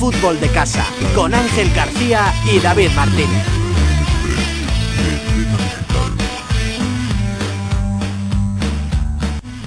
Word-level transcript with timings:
Fútbol 0.00 0.40
de 0.40 0.48
Casa 0.48 0.86
con 1.14 1.34
Ángel 1.34 1.70
García 1.74 2.32
y 2.50 2.58
David 2.58 2.88
Martínez. 2.96 3.44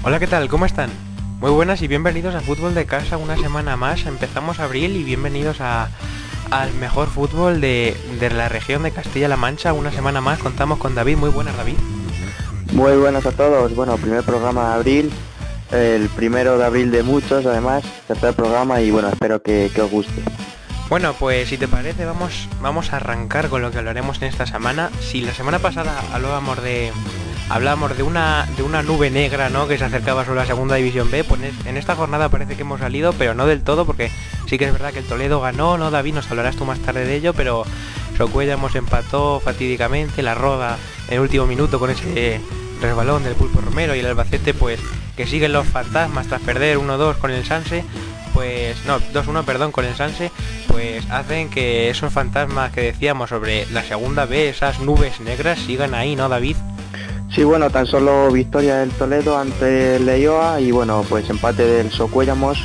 Hola, 0.02 0.18
¿qué 0.18 0.26
tal? 0.26 0.50
¿Cómo 0.50 0.66
están? 0.66 0.90
Muy 1.40 1.52
buenas 1.52 1.84
y 1.84 1.88
bienvenidos 1.88 2.34
a 2.34 2.42
Fútbol 2.42 2.74
de 2.74 2.88
Casa 2.88 3.18
una 3.18 3.38
semana 3.38 3.78
más. 3.78 4.08
Empezamos 4.08 4.60
abril 4.60 4.96
y 4.96 5.04
bienvenidos 5.04 5.62
a, 5.62 5.90
al 6.50 6.74
mejor 6.74 7.10
fútbol 7.10 7.62
de, 7.62 7.96
de 8.20 8.32
la 8.32 8.50
región 8.50 8.82
de 8.82 8.90
Castilla-La 8.90 9.38
Mancha. 9.38 9.72
Una 9.72 9.92
semana 9.92 10.20
más 10.20 10.40
contamos 10.40 10.80
con 10.80 10.96
David. 10.96 11.18
Muy 11.18 11.30
buenas, 11.30 11.56
David. 11.56 11.76
Muy 12.72 12.94
buenas 12.94 13.24
a 13.28 13.32
todos. 13.34 13.76
Bueno, 13.76 13.98
primer 13.98 14.24
programa 14.24 14.70
de 14.70 14.74
abril, 14.74 15.12
el 15.74 16.08
primero 16.10 16.58
de 16.58 16.66
abril 16.66 16.92
de 16.92 17.04
muchos, 17.04 17.46
además, 17.46 17.84
tercer 18.08 18.34
programa 18.34 18.82
y 18.82 18.92
bueno, 18.92 19.10
espero 19.10 19.42
que, 19.42 19.70
os 19.82 19.92
guste. 19.92 20.22
Bueno, 20.90 21.16
pues 21.18 21.50
si 21.50 21.58
te 21.58 21.68
parece, 21.68 22.06
vamos, 22.06 22.48
vamos 22.62 22.94
a 22.94 22.98
arrancar 22.98 23.50
con 23.50 23.62
lo 23.62 23.72
que 23.72 23.80
hablaremos 23.80 24.22
en 24.22 24.28
esta 24.28 24.46
semana. 24.46 24.92
Si 25.02 25.22
la 25.22 25.34
semana 25.34 25.60
pasada 25.60 26.04
hablábamos 26.14 26.62
de 26.62 26.92
hablábamos 27.50 27.98
de 27.98 28.04
una 28.04 28.48
de 28.56 28.64
una 28.64 28.84
nube 28.84 29.10
negra, 29.10 29.50
¿no? 29.50 29.68
Que 29.68 29.78
se 29.78 29.86
acercaba 29.86 30.24
sobre 30.24 30.42
la 30.42 30.46
segunda 30.46 30.76
división 30.76 31.10
B, 31.10 31.24
pues 31.24 31.42
en 31.66 31.78
esta 31.78 31.96
jornada 31.96 32.30
parece 32.30 32.56
que 32.56 32.62
hemos 32.62 32.80
salido, 32.80 33.14
pero 33.14 33.34
no 33.34 33.48
del 33.48 33.64
todo, 33.64 33.86
porque 33.86 34.12
sí 34.48 34.58
que 34.58 34.66
es 34.66 34.72
verdad 34.72 34.94
que 34.94 35.00
el 35.00 35.06
Toledo 35.06 35.42
ganó, 35.42 35.78
¿no? 35.78 35.90
David, 35.90 36.14
nos 36.14 36.30
hablarás 36.30 36.56
tú 36.56 36.66
más 36.66 36.80
tarde 36.80 37.06
de 37.06 37.16
ello, 37.16 37.34
pero 37.34 37.66
Socuellamos 38.18 38.76
empató 38.76 39.40
fatídicamente, 39.40 40.22
la 40.22 40.36
Roda 40.36 40.78
en 41.10 41.20
último 41.20 41.48
minuto 41.48 41.80
con 41.80 41.90
ese 41.90 42.40
resbalón 42.84 43.24
del 43.24 43.34
Pulpo 43.34 43.62
Romero 43.62 43.96
y 43.96 44.00
el 44.00 44.06
Albacete, 44.06 44.54
pues 44.54 44.80
que 45.18 45.26
siguen 45.26 45.54
los 45.54 45.66
fantasmas 45.66 46.28
tras 46.28 46.42
perder 46.42 46.78
1-2 46.78 47.18
con 47.18 47.32
el 47.32 47.46
Sanse, 47.46 47.84
pues 48.34 48.78
no, 48.86 49.00
2-1, 49.00 49.44
perdón, 49.46 49.72
con 49.72 49.86
el 49.86 49.96
Sanse, 49.96 50.32
pues 50.68 51.10
hacen 51.10 51.50
que 51.50 51.90
esos 51.90 52.12
fantasmas 52.14 52.72
que 52.72 52.82
decíamos 52.82 53.30
sobre 53.30 53.66
la 53.68 53.84
segunda 53.84 54.26
B, 54.26 54.50
esas 54.50 54.80
nubes 54.80 55.20
negras, 55.22 55.60
sigan 55.60 55.96
ahí, 55.96 56.16
¿no, 56.16 56.30
David? 56.30 56.58
Sí, 57.34 57.44
bueno, 57.44 57.70
tan 57.70 57.88
solo 57.88 58.30
victoria 58.32 58.78
del 58.78 58.92
Toledo 58.92 59.38
ante 59.38 59.96
el 59.96 60.10
y 60.60 60.72
bueno, 60.72 61.04
pues 61.08 61.30
empate 61.30 61.66
del 61.66 61.92
Socuellamos 61.92 62.60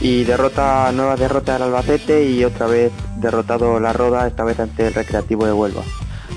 y 0.00 0.24
derrota, 0.24 0.92
nueva 0.92 1.16
derrota 1.16 1.54
del 1.54 1.62
Albacete 1.62 2.24
y 2.24 2.44
otra 2.44 2.66
vez 2.66 2.92
derrotado 3.16 3.80
la 3.80 3.92
Roda, 3.92 4.26
esta 4.26 4.44
vez 4.44 4.60
ante 4.60 4.88
el 4.88 4.94
Recreativo 4.94 5.46
de 5.46 5.52
Huelva. 5.52 5.82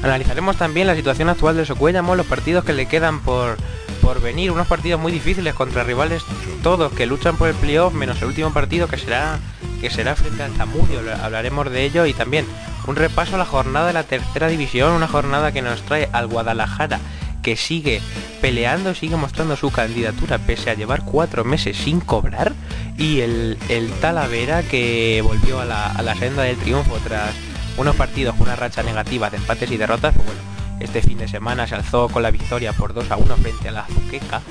Analizaremos 0.03 0.57
también 0.57 0.87
la 0.87 0.95
situación 0.95 1.29
actual 1.29 1.57
del 1.57 1.65
Socuellamos, 1.65 2.17
los 2.17 2.25
partidos 2.25 2.63
que 2.63 2.73
le 2.73 2.85
quedan 2.85 3.19
por, 3.19 3.57
por 4.01 4.21
venir, 4.21 4.51
unos 4.51 4.67
partidos 4.67 5.01
muy 5.01 5.11
difíciles 5.11 5.53
contra 5.53 5.83
rivales 5.83 6.23
todos 6.61 6.91
que 6.93 7.05
luchan 7.05 7.35
por 7.37 7.49
el 7.49 7.55
playoff, 7.55 7.93
menos 7.93 8.21
el 8.21 8.27
último 8.27 8.53
partido 8.53 8.87
que 8.87 8.97
será 8.97 9.39
que 9.81 9.89
será 9.89 10.15
frente 10.15 10.41
al 10.41 10.53
Zamudio, 10.53 11.01
hablaremos 11.21 11.69
de 11.69 11.85
ello 11.85 12.05
y 12.05 12.13
también 12.13 12.45
un 12.87 12.95
repaso 12.95 13.35
a 13.35 13.37
la 13.37 13.45
jornada 13.45 13.87
de 13.87 13.93
la 13.93 14.03
tercera 14.03 14.47
división, 14.47 14.93
una 14.93 15.07
jornada 15.07 15.51
que 15.51 15.61
nos 15.61 15.83
trae 15.83 16.09
al 16.13 16.27
Guadalajara 16.27 16.99
que 17.43 17.55
sigue 17.55 18.01
peleando, 18.41 18.93
sigue 18.95 19.15
mostrando 19.15 19.55
su 19.55 19.71
candidatura 19.71 20.37
pese 20.37 20.69
a 20.69 20.73
llevar 20.73 21.03
cuatro 21.05 21.45
meses 21.45 21.77
sin 21.77 21.99
cobrar 21.99 22.53
y 22.97 23.21
el, 23.21 23.57
el 23.69 23.89
Talavera 24.01 24.63
que 24.63 25.21
volvió 25.23 25.61
a 25.61 25.65
la, 25.65 25.91
a 25.91 26.01
la 26.01 26.15
senda 26.15 26.43
del 26.43 26.57
triunfo 26.57 26.97
tras 27.03 27.33
unos 27.78 27.95
partidos 27.95 28.36
con 28.36 28.47
una 28.47 28.56
racha 28.56 28.83
negativa 28.83 29.30
de 29.30 29.38
empates 29.38 29.72
y 29.72 29.78
derrotas, 29.78 30.14
pues 30.16 30.25
bueno, 30.25 30.42
este 30.80 31.02
fin 31.02 31.17
de 31.17 31.28
semana 31.28 31.67
se 31.67 31.75
alzó 31.75 32.09
con 32.09 32.23
la 32.23 32.31
victoria 32.31 32.73
por 32.73 32.94
2 32.94 33.09
a 33.11 33.17
1 33.17 33.38
frente 33.38 33.70
a 33.70 33.72
la 33.72 33.86
Zuqueca. 33.86 34.42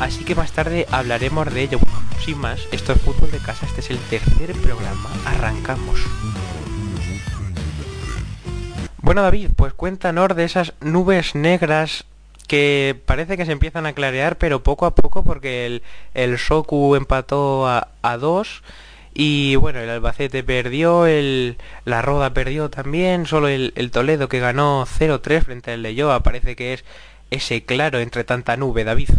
Así 0.00 0.24
que 0.24 0.34
más 0.34 0.52
tarde 0.52 0.86
hablaremos 0.90 1.52
de 1.52 1.62
ello. 1.62 1.78
Sin 2.24 2.38
más, 2.38 2.60
esto 2.72 2.92
es 2.92 3.00
Fútbol 3.00 3.30
de 3.30 3.38
Casa, 3.38 3.66
este 3.66 3.80
es 3.80 3.90
el 3.90 3.98
tercer 3.98 4.52
programa. 4.52 5.10
Arrancamos. 5.26 6.00
Bueno 8.98 9.22
David, 9.22 9.50
pues 9.54 9.74
cuéntanos 9.74 10.34
de 10.34 10.44
esas 10.44 10.72
nubes 10.80 11.34
negras 11.34 12.04
que 12.48 12.98
parece 13.04 13.36
que 13.36 13.44
se 13.44 13.52
empiezan 13.52 13.84
a 13.86 13.92
clarear, 13.92 14.36
pero 14.38 14.62
poco 14.62 14.86
a 14.86 14.94
poco 14.94 15.24
porque 15.24 15.82
el, 16.14 16.38
Soku 16.38 16.94
empató 16.94 17.68
a, 17.68 17.88
a 18.02 18.16
dos 18.16 18.62
y 19.14 19.54
bueno, 19.54 19.78
el 19.78 19.88
Albacete 19.88 20.42
perdió, 20.42 21.06
el, 21.06 21.56
la 21.84 22.02
Roda 22.02 22.34
perdió 22.34 22.68
también, 22.68 23.26
solo 23.26 23.46
el, 23.46 23.90
Toledo 23.92 24.28
que 24.28 24.40
ganó 24.40 24.84
0-3 24.86 25.42
frente 25.44 25.70
al 25.70 25.82
Leyoa 25.82 26.24
parece 26.24 26.56
que 26.56 26.72
es 26.72 26.84
ese 27.30 27.64
claro 27.64 28.00
entre 28.00 28.24
tanta 28.24 28.56
nube, 28.56 28.82
David. 28.82 29.10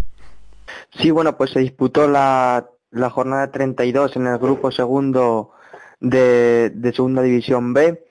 Sí, 1.00 1.12
bueno, 1.12 1.38
pues 1.38 1.52
se 1.52 1.60
disputó 1.62 2.10
la, 2.10 2.68
la 2.92 3.10
jornada 3.10 3.52
32 3.52 4.18
en 4.18 4.28
el 4.28 4.38
grupo 4.38 4.70
segundo 4.70 5.52
de, 6.02 6.72
de 6.72 6.94
segunda 6.94 7.22
división 7.22 7.74
B. 7.74 8.04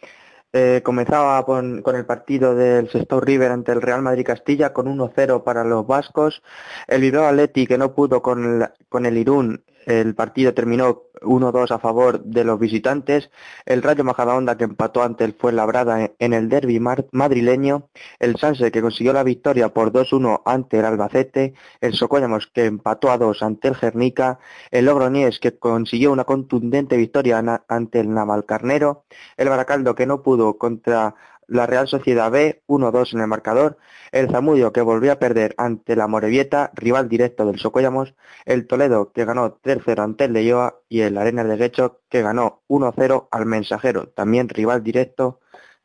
Eh, 0.54 0.82
comenzaba 0.84 1.44
con, 1.44 1.82
con, 1.82 1.96
el 1.96 2.06
partido 2.06 2.54
del 2.54 2.88
Sestao 2.88 3.20
River 3.20 3.50
ante 3.50 3.72
el 3.72 3.82
Real 3.82 4.02
Madrid 4.02 4.24
Castilla 4.24 4.72
con 4.72 4.86
1-0 4.86 5.42
para 5.42 5.64
los 5.64 5.86
vascos. 5.86 6.42
El 6.86 7.02
Bilbao 7.02 7.26
Atleti 7.26 7.66
que 7.66 7.76
no 7.76 7.92
pudo 7.92 8.22
con 8.22 8.62
el, 8.62 8.68
con 8.88 9.04
el 9.04 9.18
Irún 9.18 9.64
el 9.86 10.14
partido 10.14 10.54
terminó 10.54 11.02
1-2 11.20 11.70
a 11.70 11.78
favor 11.78 12.22
de 12.22 12.44
los 12.44 12.58
visitantes. 12.58 13.30
El 13.66 13.82
Rayo 13.82 14.04
Majadahonda 14.04 14.56
que 14.56 14.64
empató 14.64 15.02
ante 15.02 15.24
el 15.24 15.34
Fuenlabrada 15.34 16.10
en 16.18 16.32
el 16.32 16.48
derby 16.48 16.80
madrileño. 16.80 17.88
El 18.18 18.36
Sanse 18.36 18.70
que 18.70 18.82
consiguió 18.82 19.12
la 19.12 19.22
victoria 19.22 19.72
por 19.72 19.92
2-1 19.92 20.42
ante 20.44 20.78
el 20.78 20.84
Albacete. 20.84 21.54
El 21.80 21.94
Socuellamos 21.94 22.46
que 22.48 22.66
empató 22.66 23.10
a 23.10 23.18
2 23.18 23.42
ante 23.42 23.68
el 23.68 23.74
Gernica. 23.74 24.38
El 24.70 24.86
Logroñés 24.86 25.38
que 25.38 25.58
consiguió 25.58 26.12
una 26.12 26.24
contundente 26.24 26.96
victoria 26.96 27.42
ante 27.68 28.00
el 28.00 28.12
Navalcarnero. 28.12 29.04
El 29.36 29.48
Baracaldo 29.48 29.94
que 29.94 30.06
no 30.06 30.22
pudo 30.22 30.58
contra 30.58 31.14
la 31.48 31.66
Real 31.66 31.88
Sociedad 31.88 32.30
B 32.30 32.62
1-2 32.66 33.14
en 33.14 33.20
el 33.20 33.26
marcador, 33.26 33.78
el 34.12 34.30
Zamudio 34.30 34.72
que 34.72 34.80
volvió 34.80 35.12
a 35.12 35.18
perder 35.18 35.54
ante 35.58 35.96
la 35.96 36.06
Morevieta, 36.06 36.70
rival 36.74 37.08
directo 37.08 37.46
del 37.46 37.58
Socollamos, 37.58 38.14
el 38.44 38.66
Toledo 38.66 39.12
que 39.12 39.24
ganó 39.24 39.58
3-0 39.60 40.02
ante 40.02 40.24
el 40.24 40.32
Leyoa 40.32 40.80
y 40.88 41.00
el 41.00 41.18
Arenas 41.18 41.48
de 41.48 41.56
Guecho 41.56 42.00
que 42.08 42.22
ganó 42.22 42.62
1-0 42.68 43.28
al 43.30 43.46
Mensajero, 43.46 44.08
también 44.08 44.48
rival 44.48 44.82
directo 44.82 45.40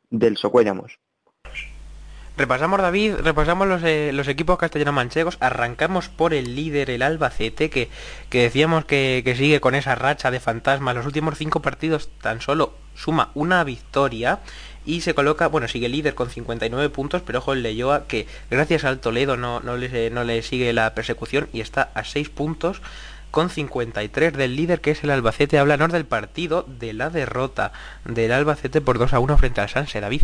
del 0.09 0.37
Socuellamos. 0.37 0.99
Repasamos 2.39 2.81
David, 2.81 3.15
repasamos 3.15 3.67
los, 3.67 3.83
eh, 3.83 4.11
los 4.13 4.29
equipos 4.29 4.57
castellanos 4.57 4.93
manchegos, 4.93 5.35
arrancamos 5.41 6.07
por 6.07 6.33
el 6.33 6.55
líder, 6.55 6.89
el 6.89 7.01
Albacete, 7.01 7.69
que, 7.69 7.89
que 8.29 8.43
decíamos 8.43 8.85
que, 8.85 9.23
que, 9.25 9.35
sigue 9.35 9.59
con 9.59 9.75
esa 9.75 9.95
racha 9.95 10.31
de 10.31 10.39
fantasmas. 10.39 10.95
Los 10.95 11.05
últimos 11.05 11.37
cinco 11.37 11.61
partidos 11.61 12.09
tan 12.21 12.39
solo 12.39 12.75
suma 12.95 13.31
una 13.33 13.65
victoria 13.65 14.39
y 14.89 15.01
se 15.01 15.13
coloca, 15.13 15.47
bueno, 15.47 15.67
sigue 15.67 15.87
líder 15.87 16.15
con 16.15 16.31
59 16.31 16.89
puntos, 16.89 17.21
pero 17.21 17.37
ojo 17.37 17.53
el 17.53 17.61
Leyoa 17.61 18.07
que 18.07 18.25
gracias 18.49 18.85
al 18.85 18.99
Toledo 18.99 19.37
no, 19.37 19.59
no, 19.59 19.77
le, 19.77 20.09
no 20.09 20.23
le 20.23 20.41
sigue 20.41 20.73
la 20.73 20.95
persecución 20.95 21.47
y 21.53 21.61
está 21.61 21.91
a 21.93 22.03
6 22.03 22.29
puntos 22.29 22.81
con 23.29 23.51
53 23.51 24.33
del 24.33 24.55
líder 24.55 24.81
que 24.81 24.89
es 24.89 25.03
el 25.03 25.11
Albacete. 25.11 25.59
Háblanos 25.59 25.91
del 25.91 26.05
partido 26.05 26.65
de 26.67 26.93
la 26.93 27.11
derrota 27.11 27.71
del 28.03 28.31
Albacete 28.31 28.81
por 28.81 28.97
2 28.97 29.13
a 29.13 29.19
1 29.19 29.37
frente 29.37 29.61
al 29.61 29.69
Sanse, 29.69 30.01
David. 30.01 30.23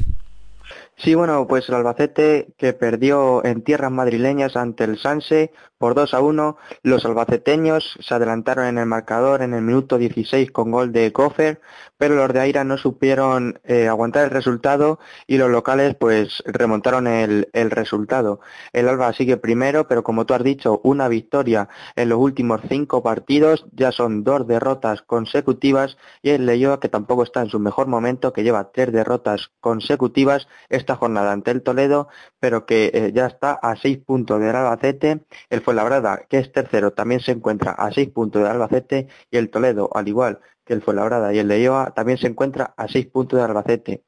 Sí, 0.97 1.13
bueno, 1.13 1.45
pues 1.47 1.69
el 1.69 1.75
Albacete 1.75 2.47
que 2.57 2.73
perdió 2.73 3.45
en 3.45 3.61
tierras 3.61 3.91
madrileñas 3.91 4.55
ante 4.55 4.85
el 4.85 4.97
Sanse 4.97 5.51
por 5.77 5.95
2 5.95 6.13
a 6.13 6.21
1. 6.21 6.57
Los 6.83 7.05
albaceteños 7.05 7.97
se 7.99 8.13
adelantaron 8.13 8.65
en 8.65 8.77
el 8.77 8.85
marcador 8.85 9.41
en 9.41 9.53
el 9.53 9.61
minuto 9.61 9.97
16 9.97 10.51
con 10.51 10.71
gol 10.71 10.91
de 10.91 11.09
Gofer, 11.09 11.61
pero 11.97 12.15
los 12.15 12.33
de 12.33 12.39
Aira 12.39 12.63
no 12.63 12.77
supieron 12.77 13.59
eh, 13.63 13.87
aguantar 13.87 14.25
el 14.25 14.31
resultado 14.31 14.99
y 15.27 15.37
los 15.37 15.49
locales 15.49 15.95
pues 15.95 16.43
remontaron 16.45 17.07
el, 17.07 17.49
el, 17.53 17.71
resultado. 17.71 18.39
El 18.73 18.87
Alba 18.87 19.13
sigue 19.13 19.37
primero, 19.37 19.87
pero 19.87 20.03
como 20.03 20.25
tú 20.25 20.33
has 20.33 20.43
dicho, 20.43 20.81
una 20.83 21.07
victoria 21.07 21.69
en 21.95 22.09
los 22.09 22.19
últimos 22.19 22.61
cinco 22.67 23.03
partidos, 23.03 23.65
ya 23.71 23.91
son 23.91 24.23
dos 24.23 24.47
derrotas 24.47 25.01
consecutivas 25.01 25.97
y 26.21 26.31
el 26.31 26.45
Leyoa 26.45 26.79
que 26.79 26.89
tampoco 26.89 27.23
está 27.23 27.41
en 27.41 27.49
su 27.49 27.59
mejor 27.59 27.87
momento, 27.87 28.33
que 28.33 28.43
lleva 28.43 28.71
tres 28.71 28.91
derrotas 28.91 29.51
consecutivas 29.59 30.47
esta 30.69 30.95
jornada 30.95 31.31
ante 31.31 31.51
el 31.51 31.63
Toledo, 31.63 32.07
pero 32.39 32.65
que 32.65 32.91
eh, 32.93 33.11
ya 33.13 33.27
está 33.27 33.53
a 33.53 33.75
seis 33.75 33.97
puntos 33.97 34.39
del 34.39 34.55
Albacete. 34.55 35.25
El 35.49 35.61
Fuenlabrada, 35.65 36.21
que 36.29 36.37
es 36.37 36.51
tercero, 36.51 36.93
también 36.93 37.19
se 37.19 37.31
encuentra 37.31 37.71
a 37.71 37.91
seis 37.91 38.09
puntos 38.09 38.43
del 38.43 38.51
Albacete 38.51 39.07
y 39.31 39.37
el 39.37 39.49
Toledo, 39.49 39.89
al 39.93 40.07
igual 40.07 40.39
que 40.63 40.73
el 40.73 40.81
Fuenlabrada 40.81 41.33
y 41.33 41.39
el 41.39 41.47
de 41.47 41.61
Ioa, 41.61 41.91
también 41.95 42.17
se 42.17 42.27
encuentra 42.27 42.73
a 42.77 42.87
seis 42.87 43.07
puntos 43.07 43.39
del 43.39 43.49
Albacete. 43.49 44.03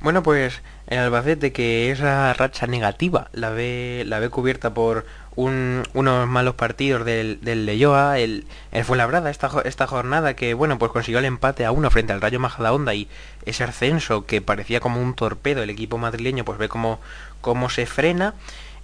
Bueno, 0.00 0.22
pues 0.22 0.62
el 0.86 0.98
Albacete 0.98 1.52
que 1.52 1.90
esa 1.90 2.32
racha 2.32 2.66
negativa 2.66 3.28
la 3.32 3.50
ve, 3.50 4.04
la 4.06 4.20
ve 4.20 4.30
cubierta 4.30 4.72
por 4.72 5.04
un, 5.34 5.82
unos 5.92 6.26
malos 6.26 6.54
partidos 6.54 7.04
del, 7.04 7.40
del 7.42 7.66
Leyoa, 7.66 8.18
el, 8.18 8.46
el 8.72 8.84
Fuenlabrada 8.84 9.30
esta, 9.30 9.50
esta 9.64 9.86
jornada 9.86 10.34
que 10.34 10.54
bueno 10.54 10.78
pues 10.78 10.92
consiguió 10.92 11.18
el 11.18 11.24
empate 11.24 11.64
a 11.64 11.72
uno 11.72 11.90
frente 11.90 12.12
al 12.12 12.20
Rayo 12.20 12.40
Majadahonda 12.40 12.94
y 12.94 13.08
ese 13.44 13.64
ascenso 13.64 14.24
que 14.24 14.40
parecía 14.40 14.80
como 14.80 15.00
un 15.00 15.14
torpedo 15.14 15.62
el 15.62 15.70
equipo 15.70 15.98
madrileño 15.98 16.44
pues 16.44 16.58
ve 16.58 16.68
cómo, 16.68 17.00
cómo 17.40 17.68
se 17.68 17.86
frena 17.86 18.34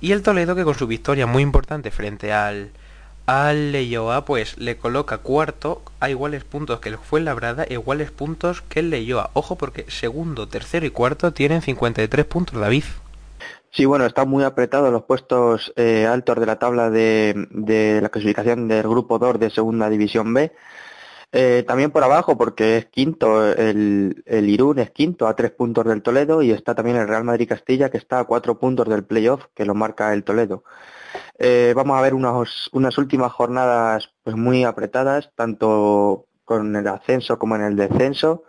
y 0.05 0.13
el 0.13 0.21
Toledo 0.21 0.55
que 0.55 0.65
con 0.65 0.75
su 0.75 0.87
victoria 0.87 1.27
muy 1.27 1.43
importante 1.43 1.91
frente 1.91 2.31
al, 2.31 2.73
al 3.25 3.73
Leyoa 3.73 4.27
pues 4.27 4.59
le 4.59 4.77
coloca 4.77 5.17
cuarto 5.17 5.81
a 5.99 6.11
iguales 6.11 6.45
puntos 6.45 6.79
que 6.81 6.91
el 6.91 6.99
Fuenlabrada, 6.99 7.65
iguales 7.71 8.11
puntos 8.11 8.61
que 8.61 8.81
el 8.81 8.91
Leyoa. 8.91 9.31
Ojo 9.33 9.57
porque 9.57 9.87
segundo, 9.89 10.47
tercero 10.47 10.85
y 10.85 10.91
cuarto 10.91 11.33
tienen 11.33 11.63
53 11.63 12.27
puntos, 12.27 12.61
David. 12.61 12.85
Sí, 13.71 13.87
bueno, 13.87 14.05
están 14.05 14.29
muy 14.29 14.45
apretados 14.45 14.93
los 14.93 15.05
puestos 15.05 15.73
eh, 15.77 16.07
altos 16.07 16.39
de 16.39 16.45
la 16.45 16.59
tabla 16.59 16.91
de, 16.91 17.47
de, 17.49 18.03
la 18.03 18.11
clasificación 18.11 18.69
del 18.69 18.83
grupo 18.83 19.19
2 19.19 19.41
de 19.41 19.49
Segunda 19.49 19.89
División 19.89 20.35
B. 20.35 20.53
Eh, 21.37 21.65
también 21.67 21.91
por 21.91 22.05
abajo, 22.05 22.39
porque 22.39 22.77
es 22.77 22.87
quinto, 22.87 23.53
el, 23.53 24.23
el, 24.25 24.49
Irún 24.49 24.79
es 24.79 24.93
quinto 24.93 25.27
a 25.27 25.35
tres 25.35 25.51
puntos 25.51 25.85
del 25.85 26.01
Toledo 26.01 26.43
y 26.43 26.53
está 26.53 26.77
también 26.77 26.97
el 26.97 27.09
Real 27.09 27.25
Madrid 27.25 27.49
Castilla, 27.49 27.91
que 27.91 27.99
está 27.99 28.21
a 28.21 28.25
cuatro 28.25 28.61
puntos 28.61 28.89
del 28.89 29.05
playoff, 29.05 29.47
que 29.53 29.65
lo 29.65 29.75
marca 29.75 30.15
el 30.15 30.23
Toledo. 30.23 30.63
Eh, 31.37 31.73
vamos 31.75 31.99
a 31.99 32.03
ver 32.03 32.15
unas, 32.15 32.69
unas 32.71 32.97
últimas 32.99 33.33
jornadas 33.33 34.15
pues 34.23 34.37
muy 34.37 34.63
apretadas, 34.63 35.33
tanto 35.35 36.27
con 36.45 36.77
el 36.77 36.87
ascenso 36.87 37.37
como 37.37 37.57
en 37.57 37.63
el 37.63 37.75
descenso. 37.75 38.45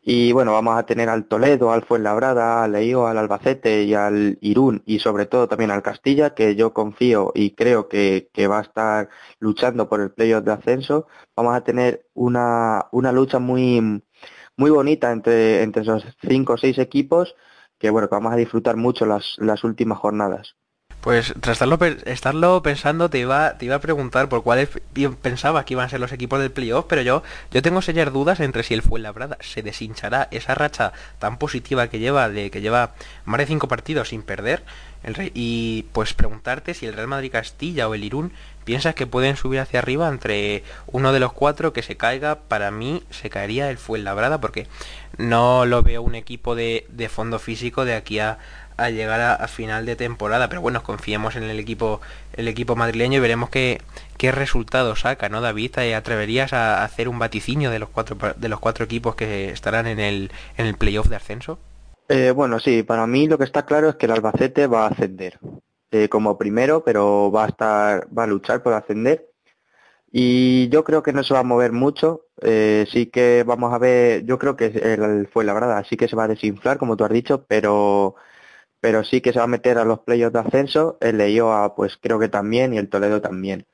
Y 0.00 0.32
bueno, 0.32 0.52
vamos 0.52 0.78
a 0.78 0.86
tener 0.86 1.08
al 1.08 1.26
Toledo, 1.26 1.70
al 1.70 1.84
Fuenlabrada, 1.84 2.64
al 2.64 2.72
Leío, 2.72 3.06
al 3.06 3.18
Albacete 3.18 3.82
y 3.82 3.94
al 3.94 4.38
Irún 4.40 4.82
y 4.86 5.00
sobre 5.00 5.26
todo 5.26 5.48
también 5.48 5.70
al 5.70 5.82
Castilla, 5.82 6.34
que 6.34 6.56
yo 6.56 6.72
confío 6.72 7.32
y 7.34 7.54
creo 7.54 7.88
que, 7.88 8.30
que 8.32 8.46
va 8.46 8.58
a 8.60 8.62
estar 8.62 9.08
luchando 9.38 9.88
por 9.88 10.00
el 10.00 10.12
playoff 10.12 10.44
de 10.44 10.52
ascenso. 10.52 11.06
Vamos 11.36 11.54
a 11.54 11.62
tener 11.62 12.06
una, 12.14 12.86
una 12.92 13.12
lucha 13.12 13.38
muy, 13.38 14.02
muy 14.56 14.70
bonita 14.70 15.12
entre, 15.12 15.62
entre 15.62 15.82
esos 15.82 16.04
cinco 16.22 16.54
o 16.54 16.58
seis 16.58 16.78
equipos 16.78 17.34
que 17.78 17.90
bueno, 17.90 18.08
que 18.08 18.14
vamos 18.16 18.32
a 18.32 18.36
disfrutar 18.36 18.76
mucho 18.76 19.06
las, 19.06 19.36
las 19.38 19.64
últimas 19.64 19.98
jornadas. 19.98 20.56
Pues 21.00 21.32
tras 21.40 21.60
estarlo, 22.06 22.62
pensando 22.62 23.08
te 23.08 23.20
iba, 23.20 23.56
te 23.56 23.66
iba 23.66 23.76
a 23.76 23.80
preguntar 23.80 24.28
por 24.28 24.42
cuáles 24.42 24.68
pensaba 25.22 25.64
que 25.64 25.74
iban 25.74 25.86
a 25.86 25.88
ser 25.88 26.00
los 26.00 26.10
equipos 26.10 26.40
del 26.40 26.50
playoff, 26.50 26.86
pero 26.88 27.02
yo, 27.02 27.22
yo 27.52 27.62
tengo 27.62 27.82
serias 27.82 28.12
dudas 28.12 28.40
entre 28.40 28.64
si 28.64 28.74
el 28.74 28.82
Fuenlabrada 28.82 29.38
se 29.40 29.62
deshinchará 29.62 30.26
esa 30.32 30.56
racha 30.56 30.92
tan 31.20 31.38
positiva 31.38 31.86
que 31.86 32.00
lleva, 32.00 32.28
de 32.28 32.50
que 32.50 32.60
lleva 32.60 32.94
más 33.24 33.38
de 33.38 33.46
cinco 33.46 33.68
partidos 33.68 34.08
sin 34.08 34.22
perder, 34.22 34.64
el 35.04 35.14
rey, 35.14 35.30
y 35.34 35.86
pues 35.92 36.14
preguntarte 36.14 36.74
si 36.74 36.86
el 36.86 36.94
Real 36.94 37.06
Madrid 37.06 37.30
Castilla 37.30 37.88
o 37.88 37.94
el 37.94 38.02
Irún 38.02 38.32
piensas 38.64 38.96
que 38.96 39.06
pueden 39.06 39.36
subir 39.36 39.60
hacia 39.60 39.78
arriba 39.78 40.08
entre 40.08 40.64
uno 40.88 41.12
de 41.12 41.20
los 41.20 41.32
cuatro 41.32 41.72
que 41.72 41.84
se 41.84 41.96
caiga, 41.96 42.40
para 42.40 42.72
mí 42.72 43.04
se 43.10 43.30
caería 43.30 43.70
el 43.70 43.78
Fuenlabrada 43.78 44.40
porque 44.40 44.66
no 45.16 45.64
lo 45.64 45.84
veo 45.84 46.02
un 46.02 46.16
equipo 46.16 46.56
de, 46.56 46.86
de 46.88 47.08
fondo 47.08 47.38
físico 47.38 47.84
de 47.84 47.94
aquí 47.94 48.18
a 48.18 48.38
a 48.78 48.90
llegar 48.90 49.20
a, 49.20 49.46
final 49.48 49.84
de 49.84 49.96
temporada. 49.96 50.48
Pero 50.48 50.62
bueno, 50.62 50.82
confiemos 50.82 51.36
en 51.36 51.42
el 51.42 51.58
equipo, 51.60 52.00
el 52.32 52.48
equipo 52.48 52.76
madrileño 52.76 53.18
y 53.18 53.20
veremos 53.20 53.50
qué, 53.50 53.82
qué 54.16 54.32
resultado 54.32 54.96
saca, 54.96 55.28
¿no, 55.28 55.40
David? 55.42 55.72
¿Te 55.72 55.94
atreverías 55.94 56.52
a 56.54 56.82
hacer 56.84 57.08
un 57.08 57.18
vaticinio 57.18 57.70
de 57.70 57.78
los 57.78 57.90
cuatro 57.90 58.16
de 58.36 58.48
los 58.48 58.60
cuatro 58.60 58.84
equipos 58.84 59.14
que 59.14 59.50
estarán 59.50 59.86
en 59.86 60.00
el, 60.00 60.30
en 60.56 60.66
el 60.66 60.76
playoff 60.76 61.08
de 61.08 61.16
ascenso? 61.16 61.58
Eh, 62.08 62.30
bueno, 62.30 62.58
sí, 62.58 62.82
para 62.82 63.06
mí 63.06 63.28
lo 63.28 63.36
que 63.36 63.44
está 63.44 63.66
claro 63.66 63.90
es 63.90 63.96
que 63.96 64.06
el 64.06 64.12
Albacete 64.12 64.66
va 64.66 64.86
a 64.86 64.88
ascender. 64.88 65.38
Eh, 65.90 66.08
como 66.10 66.36
primero, 66.36 66.84
pero 66.84 67.30
va 67.32 67.44
a 67.44 67.48
estar, 67.48 68.08
va 68.16 68.24
a 68.24 68.26
luchar 68.26 68.62
por 68.62 68.74
ascender. 68.74 69.28
Y 70.10 70.68
yo 70.68 70.84
creo 70.84 71.02
que 71.02 71.12
no 71.12 71.22
se 71.22 71.34
va 71.34 71.40
a 71.40 71.44
mover 71.44 71.72
mucho. 71.72 72.26
Eh, 72.42 72.86
sí 72.90 73.06
que 73.06 73.44
vamos 73.46 73.72
a 73.72 73.78
ver, 73.78 74.24
yo 74.24 74.38
creo 74.38 74.56
que 74.56 74.66
el, 74.66 75.28
fue 75.28 75.44
la 75.44 75.54
verdad, 75.54 75.84
sí 75.88 75.96
que 75.96 76.08
se 76.08 76.16
va 76.16 76.24
a 76.24 76.28
desinflar, 76.28 76.78
como 76.78 76.96
tú 76.96 77.04
has 77.04 77.10
dicho, 77.10 77.44
pero 77.48 78.16
pero 78.80 79.04
sí 79.04 79.20
que 79.20 79.32
se 79.32 79.38
va 79.38 79.44
a 79.44 79.48
meter 79.48 79.78
a 79.78 79.84
los 79.84 80.00
playoffs 80.00 80.32
de 80.32 80.40
ascenso, 80.40 80.98
el 81.00 81.18
Leioa 81.18 81.74
pues 81.74 81.98
creo 82.00 82.18
que 82.18 82.28
también 82.28 82.74
y 82.74 82.78
el 82.78 82.88
Toledo 82.88 83.20
también. 83.20 83.66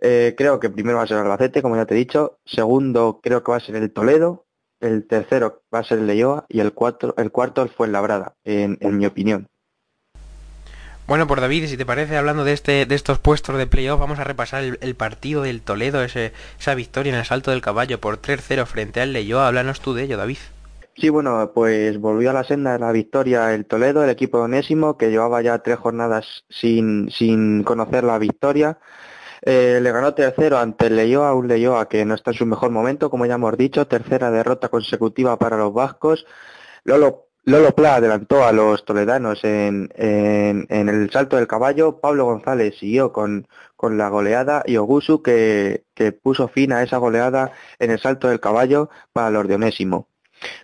Eh, 0.00 0.34
creo 0.36 0.60
que 0.60 0.70
primero 0.70 0.98
va 0.98 1.04
a 1.04 1.06
ser 1.06 1.16
el 1.18 1.24
Albacete, 1.24 1.62
como 1.62 1.76
ya 1.76 1.86
te 1.86 1.94
he 1.94 1.98
dicho, 1.98 2.38
segundo 2.44 3.20
creo 3.22 3.42
que 3.42 3.52
va 3.52 3.58
a 3.58 3.60
ser 3.60 3.76
el 3.76 3.92
Toledo, 3.92 4.46
el 4.80 5.06
tercero 5.06 5.62
va 5.74 5.80
a 5.80 5.84
ser 5.84 5.98
el 5.98 6.06
Leioa 6.06 6.46
y 6.48 6.60
el, 6.60 6.72
cuatro, 6.72 7.14
el 7.16 7.30
cuarto 7.30 7.62
el 7.62 7.70
Fuenlabrada, 7.70 8.34
en, 8.44 8.78
en 8.80 8.98
mi 8.98 9.06
opinión. 9.06 9.48
Bueno, 11.06 11.28
por 11.28 11.40
David, 11.40 11.68
si 11.68 11.76
te 11.76 11.86
parece, 11.86 12.16
hablando 12.16 12.42
de 12.42 12.52
este, 12.52 12.84
de 12.84 12.94
estos 12.96 13.20
puestos 13.20 13.56
de 13.56 13.68
playoff, 13.68 14.00
vamos 14.00 14.18
a 14.18 14.24
repasar 14.24 14.64
el, 14.64 14.94
partido 14.96 15.42
del 15.42 15.62
Toledo, 15.62 16.02
ese, 16.02 16.32
esa 16.58 16.74
victoria 16.74 17.12
en 17.12 17.18
el 17.20 17.24
salto 17.24 17.52
del 17.52 17.60
caballo 17.60 18.00
por 18.00 18.20
3-0 18.20 18.66
frente 18.66 19.00
al 19.00 19.12
Leioa. 19.12 19.46
Háblanos 19.46 19.80
tú 19.80 19.94
de 19.94 20.02
ello, 20.02 20.16
David. 20.16 20.38
Sí, 20.98 21.10
bueno, 21.10 21.52
pues 21.54 21.98
volvió 22.00 22.30
a 22.30 22.32
la 22.32 22.44
senda 22.44 22.72
de 22.72 22.78
la 22.78 22.90
victoria 22.90 23.52
el 23.52 23.66
Toledo, 23.66 24.02
el 24.02 24.08
equipo 24.10 24.38
Onésimo, 24.38 24.96
que 24.96 25.10
llevaba 25.10 25.42
ya 25.42 25.58
tres 25.58 25.78
jornadas 25.78 26.44
sin, 26.48 27.10
sin 27.10 27.64
conocer 27.64 28.02
la 28.02 28.18
victoria. 28.18 28.78
Eh, 29.42 29.80
le 29.82 29.92
ganó 29.92 30.14
tercero 30.14 30.58
ante 30.58 30.86
el 30.86 30.96
Leyoa, 30.96 31.34
un 31.34 31.48
Leyoa 31.48 31.88
que 31.88 32.04
no 32.06 32.14
está 32.14 32.30
en 32.32 32.38
su 32.38 32.46
mejor 32.46 32.70
momento, 32.70 33.10
como 33.10 33.26
ya 33.26 33.34
hemos 33.34 33.56
dicho, 33.58 33.86
tercera 33.86 34.30
derrota 34.30 34.68
consecutiva 34.70 35.38
para 35.38 35.58
los 35.58 35.74
vascos. 35.74 36.26
Lolo, 36.84 37.28
Lolo 37.44 37.74
Pla 37.74 37.96
adelantó 37.96 38.44
a 38.44 38.52
los 38.52 38.84
toledanos 38.84 39.44
en, 39.44 39.90
en, 39.96 40.66
en, 40.70 40.88
el 40.88 41.10
salto 41.10 41.36
del 41.36 41.46
caballo, 41.46 42.00
Pablo 42.00 42.24
González 42.24 42.76
siguió 42.78 43.12
con, 43.12 43.48
con 43.76 43.98
la 43.98 44.08
goleada 44.08 44.62
y 44.66 44.76
Ogusu 44.78 45.22
que, 45.22 45.84
que 45.94 46.12
puso 46.12 46.48
fin 46.48 46.72
a 46.72 46.82
esa 46.82 46.98
goleada 46.98 47.52
en 47.78 47.90
el 47.90 48.00
salto 48.00 48.28
del 48.28 48.40
caballo 48.40 48.90
para 49.12 49.30
los 49.30 49.46
de 49.48 49.56
Onésimo. 49.56 50.08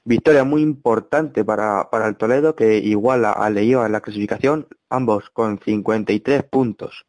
Victoria 0.04 0.44
muy 0.44 0.62
importante 0.62 1.44
para, 1.44 1.90
para 1.90 2.08
el 2.08 2.16
Toledo 2.16 2.54
que 2.54 2.78
iguala 2.78 3.32
a 3.32 3.50
Leio 3.50 3.84
en 3.84 3.92
la 3.92 4.00
clasificación, 4.00 4.68
ambos 4.90 5.30
con 5.30 5.58
53 5.58 6.42
puntos. 6.44 7.06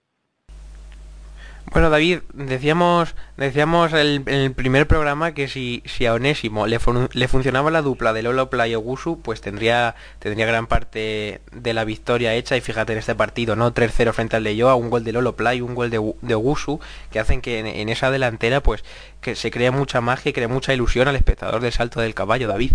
Bueno, 1.73 1.89
David, 1.89 2.19
decíamos, 2.33 3.15
decíamos 3.35 3.93
en 3.93 4.27
el, 4.27 4.53
primer 4.53 4.87
programa 4.87 5.31
que 5.31 5.47
si, 5.47 5.81
si 5.87 6.05
a 6.05 6.13
Onésimo 6.13 6.67
le, 6.67 6.77
le, 7.13 7.27
funcionaba 7.27 7.71
la 7.71 7.81
dupla 7.81 8.13
de 8.13 8.21
Lolo 8.21 8.51
Play 8.51 8.75
Ogusu, 8.75 9.19
pues 9.23 9.41
tendría, 9.41 9.95
tendría 10.19 10.45
gran 10.45 10.67
parte 10.67 11.41
de 11.51 11.73
la 11.73 11.83
victoria 11.83 12.35
hecha. 12.35 12.55
Y 12.55 12.61
fíjate 12.61 12.93
en 12.93 12.99
este 12.99 13.15
partido, 13.15 13.55
¿no? 13.55 13.73
3-0 13.73 14.13
frente 14.13 14.35
al 14.35 14.43
Leyoa, 14.43 14.75
un 14.75 14.91
gol 14.91 15.03
de 15.03 15.13
Lolo 15.13 15.35
Play, 15.35 15.61
un 15.61 15.73
gol 15.73 15.89
de, 15.89 16.35
Ogusu, 16.35 16.79
que 17.11 17.19
hacen 17.19 17.41
que 17.41 17.57
en, 17.57 17.89
esa 17.89 18.11
delantera, 18.11 18.61
pues, 18.61 18.83
que 19.19 19.33
se 19.33 19.49
crea 19.49 19.71
mucha 19.71 19.99
magia 19.99 20.29
y 20.29 20.33
crea 20.33 20.47
mucha 20.47 20.75
ilusión 20.75 21.07
al 21.07 21.15
espectador 21.15 21.59
del 21.59 21.71
salto 21.71 22.01
del 22.01 22.13
caballo, 22.13 22.47
David. 22.47 22.73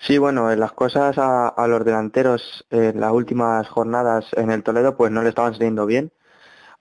Sí, 0.00 0.18
bueno, 0.18 0.52
las 0.56 0.72
cosas 0.72 1.18
a, 1.18 1.46
a 1.46 1.68
los 1.68 1.84
delanteros 1.84 2.66
en 2.70 3.00
las 3.00 3.12
últimas 3.12 3.68
jornadas 3.68 4.26
en 4.32 4.50
el 4.50 4.64
Toledo, 4.64 4.96
pues 4.96 5.12
no 5.12 5.22
le 5.22 5.28
estaban 5.28 5.52
saliendo 5.52 5.86
bien 5.86 6.10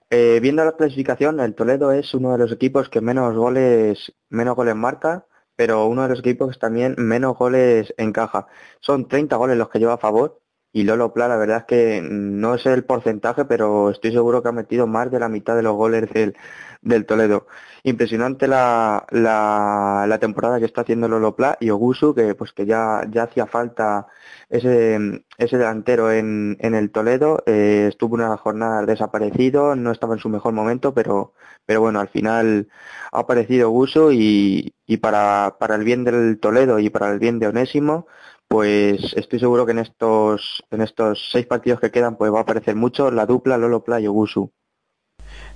eh, 0.09 0.39
viendo 0.41 0.63
la 0.63 0.75
clasificación, 0.75 1.39
el 1.39 1.55
Toledo 1.55 1.91
es 1.91 2.13
uno 2.13 2.31
de 2.31 2.37
los 2.37 2.51
equipos 2.51 2.89
que 2.89 3.01
menos 3.01 3.35
goles, 3.35 4.13
menos 4.29 4.55
goles 4.55 4.75
marca, 4.75 5.25
pero 5.55 5.87
uno 5.87 6.03
de 6.03 6.09
los 6.09 6.19
equipos 6.19 6.53
que 6.53 6.59
también 6.59 6.95
menos 6.97 7.37
goles 7.37 7.93
encaja. 7.97 8.47
Son 8.79 9.07
30 9.07 9.35
goles 9.35 9.57
los 9.57 9.69
que 9.69 9.79
lleva 9.79 9.93
a 9.93 9.97
favor 9.97 10.41
y 10.71 10.83
Lolo 10.83 11.13
Pla, 11.13 11.27
la 11.27 11.37
verdad 11.37 11.59
es 11.59 11.65
que 11.65 12.01
no 12.03 12.57
sé 12.57 12.73
el 12.73 12.85
porcentaje, 12.85 13.45
pero 13.45 13.89
estoy 13.89 14.11
seguro 14.11 14.43
que 14.43 14.49
ha 14.49 14.51
metido 14.51 14.85
más 14.87 15.09
de 15.11 15.19
la 15.19 15.29
mitad 15.29 15.55
de 15.55 15.63
los 15.63 15.75
goles 15.75 16.09
del, 16.13 16.35
del 16.81 17.05
Toledo. 17.05 17.47
Impresionante 17.83 18.47
la, 18.47 19.05
la, 19.11 20.05
la, 20.07 20.19
temporada 20.19 20.59
que 20.59 20.65
está 20.65 20.81
haciendo 20.81 21.07
Lolo 21.07 21.35
Pla 21.35 21.57
y 21.59 21.69
Ogusu, 21.69 22.13
que 22.13 22.35
pues 22.35 22.51
que 22.53 22.65
ya, 22.65 23.01
ya 23.09 23.23
hacía 23.23 23.45
falta 23.47 24.07
ese, 24.49 25.23
ese 25.37 25.57
delantero 25.57 26.11
en, 26.11 26.57
en 26.59 26.75
el 26.75 26.91
Toledo. 26.91 27.43
Eh, 27.45 27.87
estuvo 27.89 28.15
una 28.15 28.35
jornada 28.37 28.85
desaparecido, 28.85 29.75
no 29.75 29.91
estaba 29.91 30.15
en 30.15 30.19
su 30.19 30.29
mejor 30.29 30.53
momento, 30.53 30.93
pero, 30.93 31.33
pero 31.65 31.81
bueno, 31.81 31.99
al 31.99 32.09
final 32.09 32.67
ha 33.11 33.19
aparecido 33.19 33.69
Ogusu 33.69 34.11
y, 34.11 34.73
y 34.85 34.97
para, 34.97 35.57
para 35.59 35.75
el 35.75 35.83
bien 35.83 36.03
del 36.03 36.39
Toledo 36.39 36.79
y 36.79 36.89
para 36.89 37.11
el 37.11 37.19
bien 37.19 37.39
de 37.39 37.47
Onésimo, 37.47 38.07
pues 38.47 39.13
estoy 39.15 39.39
seguro 39.39 39.65
que 39.65 39.73
en 39.73 39.79
estos, 39.79 40.63
en 40.71 40.81
estos 40.81 41.29
seis 41.31 41.45
partidos 41.45 41.79
que 41.79 41.91
quedan 41.91 42.17
pues 42.17 42.31
va 42.33 42.39
a 42.39 42.41
aparecer 42.43 42.75
mucho 42.75 43.11
la 43.11 43.25
dupla 43.25 43.57
Lolo 43.57 43.83
Pla 43.83 43.99
y 43.99 44.07
Ogusu. 44.07 44.51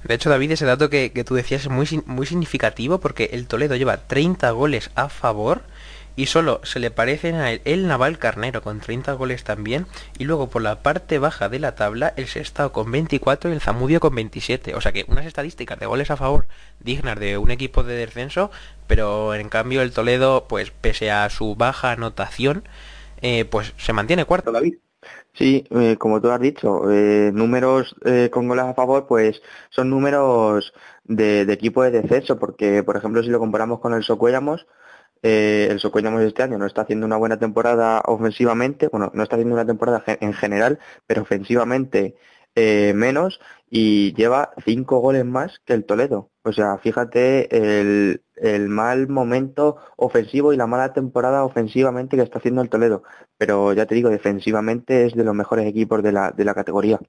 De 0.04 0.16
hecho, 0.16 0.30
David, 0.30 0.52
ese 0.52 0.66
dato 0.66 0.90
que, 0.90 1.12
que 1.12 1.24
tú 1.24 1.36
decías 1.36 1.62
es 1.62 1.70
muy, 1.70 1.88
muy 2.06 2.26
significativo 2.26 3.00
porque 3.00 3.30
el 3.34 3.48
Toledo 3.48 3.76
lleva 3.76 3.98
30 4.08 4.50
goles 4.52 4.92
a 4.96 5.10
favor 5.10 5.64
y 6.16 6.26
solo 6.26 6.60
se 6.64 6.80
le 6.80 6.92
parecen 6.92 7.36
a 7.36 7.52
él 7.52 7.62
el 7.66 7.88
Naval 7.88 8.20
Carnero 8.20 8.62
con 8.62 8.80
30 8.80 9.14
goles 9.14 9.44
también. 9.44 9.88
Y 10.18 10.26
luego 10.26 10.50
por 10.50 10.62
la 10.62 10.84
parte 10.84 11.20
baja 11.20 11.50
de 11.50 11.60
la 11.60 11.76
tabla 11.76 12.14
el 12.16 12.28
Sestao 12.28 12.72
con 12.72 12.92
24 12.92 13.50
y 13.50 13.54
el 13.54 13.62
Zamudio 13.62 14.00
con 14.00 14.16
27 14.16 14.76
o 14.76 14.82
sea 14.82 14.92
que 14.92 15.06
unas 15.08 15.26
estadísticas 15.26 15.80
de 15.80 15.86
goles 15.86 16.12
a 16.12 16.18
favor 16.18 16.48
dignas 16.80 17.20
de 17.20 17.38
un 17.38 17.52
equipo 17.52 17.84
de 17.84 17.96
descenso 17.96 18.52
pero 18.88 19.34
en 19.36 19.50
cambio 19.50 19.82
el 19.82 19.94
Toledo 19.94 20.48
pues 20.48 20.72
pese 20.72 21.12
a 21.12 21.30
su 21.30 21.56
baja 21.56 21.92
anotación 21.92 22.68
eh, 23.22 23.46
pues 23.46 23.74
se 23.78 23.94
mantiene 23.94 24.26
cuarto. 24.26 24.52
David 24.52 24.76
Sí, 25.34 25.66
eh, 25.72 25.98
como 25.98 26.22
tú 26.22 26.30
has 26.30 26.42
dicho, 26.42 26.92
eh, 26.92 27.32
números 27.34 27.96
eh, 28.06 28.30
con 28.32 28.48
goles 28.48 28.66
a 28.66 28.74
favor, 28.74 29.08
pues 29.08 29.42
son 29.70 29.90
números 29.90 30.74
de, 31.06 31.46
de, 31.46 31.54
equipo 31.54 31.84
de 31.84 31.92
descenso, 31.92 32.38
porque, 32.38 32.84
por 32.84 32.98
ejemplo, 32.98 33.24
si 33.24 33.30
lo 33.30 33.40
comparamos 33.40 33.80
con 33.80 33.94
el 33.94 34.04
Socuellamos, 34.04 34.68
eh, 35.24 35.68
el 35.72 35.80
Socuellamos 35.82 36.24
este 36.24 36.44
año 36.44 36.58
no 36.58 36.66
está 36.68 36.84
haciendo 36.84 37.06
una 37.06 37.18
buena 37.18 37.40
temporada 37.40 38.02
ofensivamente, 38.08 38.90
bueno, 38.90 39.12
no 39.16 39.24
está 39.24 39.38
haciendo 39.38 39.56
una 39.56 39.68
temporada 39.68 40.04
en 40.08 40.34
general, 40.34 40.80
pero 41.08 41.24
ofensivamente 41.24 42.16
menos 42.56 43.40
y 43.70 44.14
lleva 44.16 44.54
cinco 44.66 45.00
goles 45.00 45.26
más 45.26 45.60
que 45.66 45.74
el 45.74 45.86
Toledo. 45.86 46.31
O 46.44 46.52
sea, 46.52 46.78
fíjate 46.80 47.56
el, 47.56 48.24
el, 48.36 48.68
mal 48.68 49.08
momento 49.08 49.78
ofensivo 49.96 50.54
y 50.54 50.58
la 50.58 50.66
mala 50.66 50.92
temporada 50.92 51.44
ofensivamente 51.44 52.18
que 52.18 52.24
está 52.24 52.40
haciendo 52.40 52.62
el 52.62 52.70
Toledo. 52.70 53.04
Pero 53.38 53.74
ya 53.74 53.86
te 53.86 53.96
digo, 53.96 54.10
defensivamente 54.10 55.06
es 55.06 55.14
de 55.14 55.24
los 55.24 55.36
mejores 55.36 55.68
equipos 55.68 56.02
de 56.02 56.12
la, 56.12 56.32
de 56.32 56.46
la 56.46 56.56
categoría. 56.56 57.00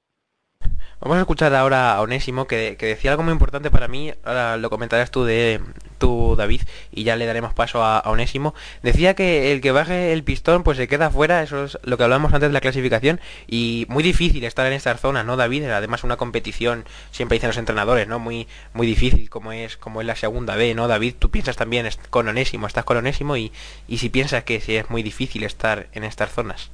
Vamos 1.01 1.17
a 1.17 1.21
escuchar 1.21 1.53
ahora 1.55 1.95
a 1.95 2.01
Onésimo 2.03 2.47
que, 2.47 2.77
decía 2.79 3.11
algo 3.11 3.25
muy 3.25 3.33
importante 3.33 3.73
para 3.73 3.89
mí, 3.89 4.13
ahora 4.23 4.57
lo 4.57 4.71
comentarás 4.71 5.11
tú 5.11 5.25
de 5.25 5.61
tú 6.03 6.35
David 6.37 6.63
y 6.91 7.05
ya 7.05 7.15
le 7.15 7.27
daremos 7.27 7.55
paso 7.55 7.85
a, 7.85 8.01
Onésimo. 8.07 8.55
Decía 8.83 9.15
que 9.15 9.53
el 9.53 9.61
que 9.61 9.71
baje 9.71 10.13
el 10.13 10.25
pistón 10.25 10.65
pues 10.65 10.77
se 10.77 10.89
queda 10.89 11.11
fuera, 11.11 11.45
eso 11.45 11.63
es 11.63 11.79
lo 11.85 11.97
que 11.97 12.03
hablábamos 12.03 12.35
antes 12.35 12.49
de 12.49 12.53
la 12.53 12.61
clasificación 12.61 13.21
y 13.47 13.87
muy 13.89 14.03
difícil 14.03 14.43
estar 14.43 14.67
en 14.67 14.73
esta 14.73 14.97
zona, 14.97 15.23
¿no 15.23 15.37
David? 15.37 15.67
Además 15.67 16.03
una 16.03 16.17
competición, 16.17 16.87
siempre 17.13 17.37
dicen 17.37 17.51
los 17.51 17.57
entrenadores, 17.57 18.09
¿no? 18.09 18.19
Muy 18.19 18.49
muy 18.75 18.89
difícil 18.89 19.31
como 19.31 19.53
es 19.53 19.77
como 19.77 20.01
es 20.01 20.07
la 20.09 20.17
segunda 20.17 20.57
B, 20.57 20.75
¿no 20.75 20.89
David? 20.89 21.15
Tú 21.21 21.31
piensas 21.31 21.57
también 21.57 21.89
con 22.11 22.27
Onésimo, 22.27 22.67
estás 22.67 22.85
con 22.85 22.97
Onésimo 22.97 23.37
y, 23.37 23.53
y 23.87 23.99
si 23.99 24.09
piensas 24.09 24.43
que 24.43 24.61
si 24.61 24.75
es 24.75 24.91
muy 24.91 25.05
difícil 25.05 25.45
estar 25.45 25.87
en 25.93 26.03
estas 26.03 26.33
zonas. 26.33 26.73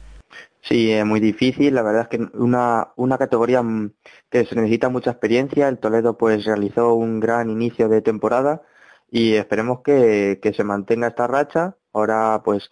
Sí, 0.62 0.90
es 0.90 1.04
muy 1.04 1.20
difícil. 1.20 1.74
La 1.74 1.82
verdad 1.82 2.02
es 2.02 2.08
que 2.08 2.28
una, 2.34 2.92
una 2.96 3.18
categoría 3.18 3.62
mm, 3.62 3.92
que 4.30 4.44
se 4.46 4.54
necesita 4.56 4.88
mucha 4.88 5.10
experiencia. 5.10 5.68
El 5.68 5.78
Toledo 5.78 6.16
pues 6.16 6.44
realizó 6.46 6.94
un 6.94 7.20
gran 7.20 7.50
inicio 7.50 7.88
de 7.88 8.00
temporada 8.02 8.62
y 9.10 9.34
esperemos 9.34 9.80
que, 9.82 10.38
que 10.42 10.52
se 10.54 10.64
mantenga 10.64 11.08
esta 11.08 11.26
racha. 11.26 11.76
Ahora 11.92 12.42
pues 12.44 12.70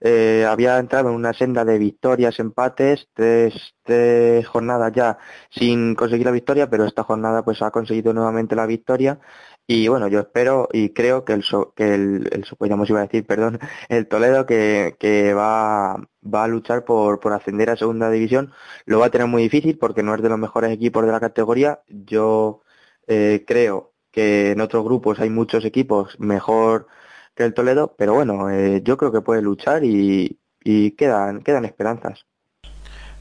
eh, 0.00 0.46
había 0.48 0.78
entrado 0.78 1.08
en 1.08 1.16
una 1.16 1.32
senda 1.32 1.64
de 1.64 1.78
victorias, 1.78 2.38
empates, 2.38 3.08
tres, 3.14 3.54
tres 3.82 4.46
jornadas 4.46 4.92
ya 4.94 5.18
sin 5.50 5.94
conseguir 5.94 6.26
la 6.26 6.32
victoria, 6.32 6.70
pero 6.70 6.84
esta 6.84 7.02
jornada 7.02 7.44
pues 7.44 7.62
ha 7.62 7.70
conseguido 7.70 8.12
nuevamente 8.12 8.54
la 8.54 8.66
victoria 8.66 9.18
y 9.66 9.86
bueno, 9.88 10.08
yo 10.08 10.20
espero 10.20 10.68
y 10.72 10.90
creo 10.94 11.24
que 11.24 11.34
el, 11.34 11.44
que 11.76 11.94
el, 11.94 12.28
el 12.32 12.46
iba 12.88 13.00
a 13.00 13.02
decir, 13.02 13.26
perdón, 13.26 13.58
el 13.90 14.08
Toledo 14.08 14.46
que, 14.46 14.96
que 14.98 15.34
va, 15.34 15.96
va 16.24 16.44
a 16.44 16.48
luchar 16.48 16.84
por, 16.84 17.20
por 17.20 17.32
ascender 17.34 17.68
a 17.70 17.76
segunda 17.76 18.10
división, 18.10 18.52
lo 18.86 18.98
va 19.00 19.06
a 19.06 19.10
tener 19.10 19.26
muy 19.26 19.42
difícil 19.42 19.78
porque 19.78 20.02
no 20.02 20.14
es 20.14 20.22
de 20.22 20.28
los 20.30 20.38
mejores 20.38 20.72
equipos 20.72 21.04
de 21.04 21.12
la 21.12 21.20
categoría. 21.20 21.82
Yo 21.88 22.62
eh, 23.06 23.44
creo 23.46 23.92
que 24.18 24.50
en 24.50 24.60
otros 24.60 24.82
grupos 24.82 25.20
hay 25.20 25.30
muchos 25.30 25.64
equipos 25.64 26.18
mejor 26.18 26.88
que 27.36 27.44
el 27.44 27.54
Toledo, 27.54 27.94
pero 27.96 28.14
bueno, 28.14 28.50
eh, 28.50 28.82
yo 28.82 28.96
creo 28.96 29.12
que 29.12 29.20
puede 29.20 29.42
luchar 29.42 29.84
y, 29.84 30.40
y 30.64 30.90
quedan, 30.96 31.40
quedan 31.44 31.64
esperanzas. 31.64 32.26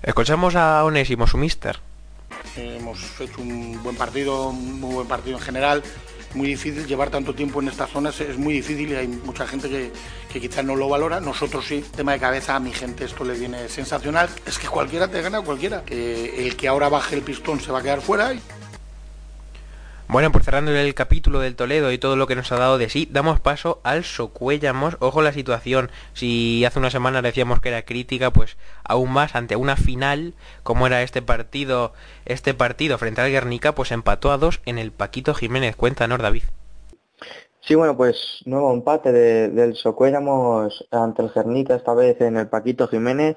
Escuchamos 0.01 0.55
a 0.55 0.83
Onésimo, 0.83 1.27
su 1.27 1.37
mister. 1.37 1.77
hemos 2.55 3.21
hecho 3.21 3.43
un 3.43 3.79
buen 3.83 3.95
partido, 3.95 4.49
un 4.49 4.79
muy 4.79 4.95
buen 4.95 5.07
partido 5.07 5.37
en 5.37 5.43
general 5.43 5.83
muy 6.33 6.49
difícil 6.49 6.85
llevar 6.85 7.09
tanto 7.09 7.33
tiempo 7.33 7.61
en 7.61 7.69
estas 7.69 7.89
zonas, 7.89 8.19
es 8.19 8.37
muy 8.37 8.53
difícil 8.53 8.91
y 8.91 8.95
hay 8.95 9.07
mucha 9.07 9.47
gente 9.47 9.69
que, 9.69 9.91
que 10.31 10.41
quizás 10.41 10.63
no 10.63 10.75
lo 10.75 10.89
valora. 10.89 11.19
Nosotros 11.21 11.65
sí, 11.65 11.83
tema 11.95 12.11
de 12.11 12.19
cabeza, 12.19 12.55
a 12.55 12.59
mi 12.59 12.73
gente 12.73 13.05
esto 13.05 13.23
le 13.23 13.33
viene 13.33 13.69
sensacional. 13.69 14.29
Es 14.45 14.59
que 14.59 14.67
cualquiera 14.67 15.07
te 15.07 15.21
gana, 15.21 15.41
cualquiera. 15.41 15.83
el 15.87 16.55
que 16.57 16.67
ahora 16.67 16.89
baje 16.89 17.15
el 17.15 17.21
pistón 17.21 17.59
se 17.61 17.71
va 17.71 17.79
a 17.79 17.81
quedar 17.81 18.01
fuera. 18.01 18.33
Bueno, 20.09 20.31
por 20.31 20.41
cerrando 20.41 20.71
el 20.71 20.93
capítulo 20.93 21.41
del 21.41 21.57
Toledo 21.57 21.91
y 21.91 21.97
todo 21.97 22.15
lo 22.15 22.27
que 22.27 22.35
nos 22.37 22.49
ha 22.53 22.57
dado 22.57 22.77
de 22.77 22.87
sí, 22.87 23.09
damos 23.11 23.41
paso 23.41 23.81
al 23.83 24.05
Socuellamos. 24.05 24.95
Ojo 25.01 25.21
la 25.21 25.33
situación, 25.33 25.91
si 26.13 26.63
hace 26.63 26.79
una 26.79 26.89
semana 26.89 27.21
decíamos 27.21 27.59
que 27.59 27.67
era 27.67 27.81
crítica, 27.81 28.31
pues 28.31 28.55
aún 28.85 29.11
más 29.11 29.35
ante 29.35 29.57
una 29.57 29.75
final, 29.75 30.33
como 30.63 30.87
era 30.87 31.01
este 31.01 31.21
partido, 31.21 31.91
este 32.23 32.53
partido 32.53 32.97
frente 32.97 33.19
al 33.19 33.31
Guernica, 33.31 33.75
pues 33.75 33.91
empató 33.91 34.31
a 34.31 34.37
dos 34.37 34.61
en 34.65 34.77
el 34.77 34.93
Paquito 34.93 35.33
Jiménez. 35.33 35.75
Cuéntanos, 35.75 36.19
David. 36.19 36.43
Sí, 37.59 37.75
bueno, 37.75 37.97
pues 37.97 38.43
nuevo 38.45 38.73
empate 38.73 39.11
del 39.11 39.75
Socuellamos 39.75 40.87
ante 40.89 41.21
el 41.21 41.31
Guernica, 41.35 41.75
esta 41.75 41.93
vez 41.93 42.21
en 42.21 42.37
el 42.37 42.47
Paquito 42.47 42.87
Jiménez. 42.87 43.35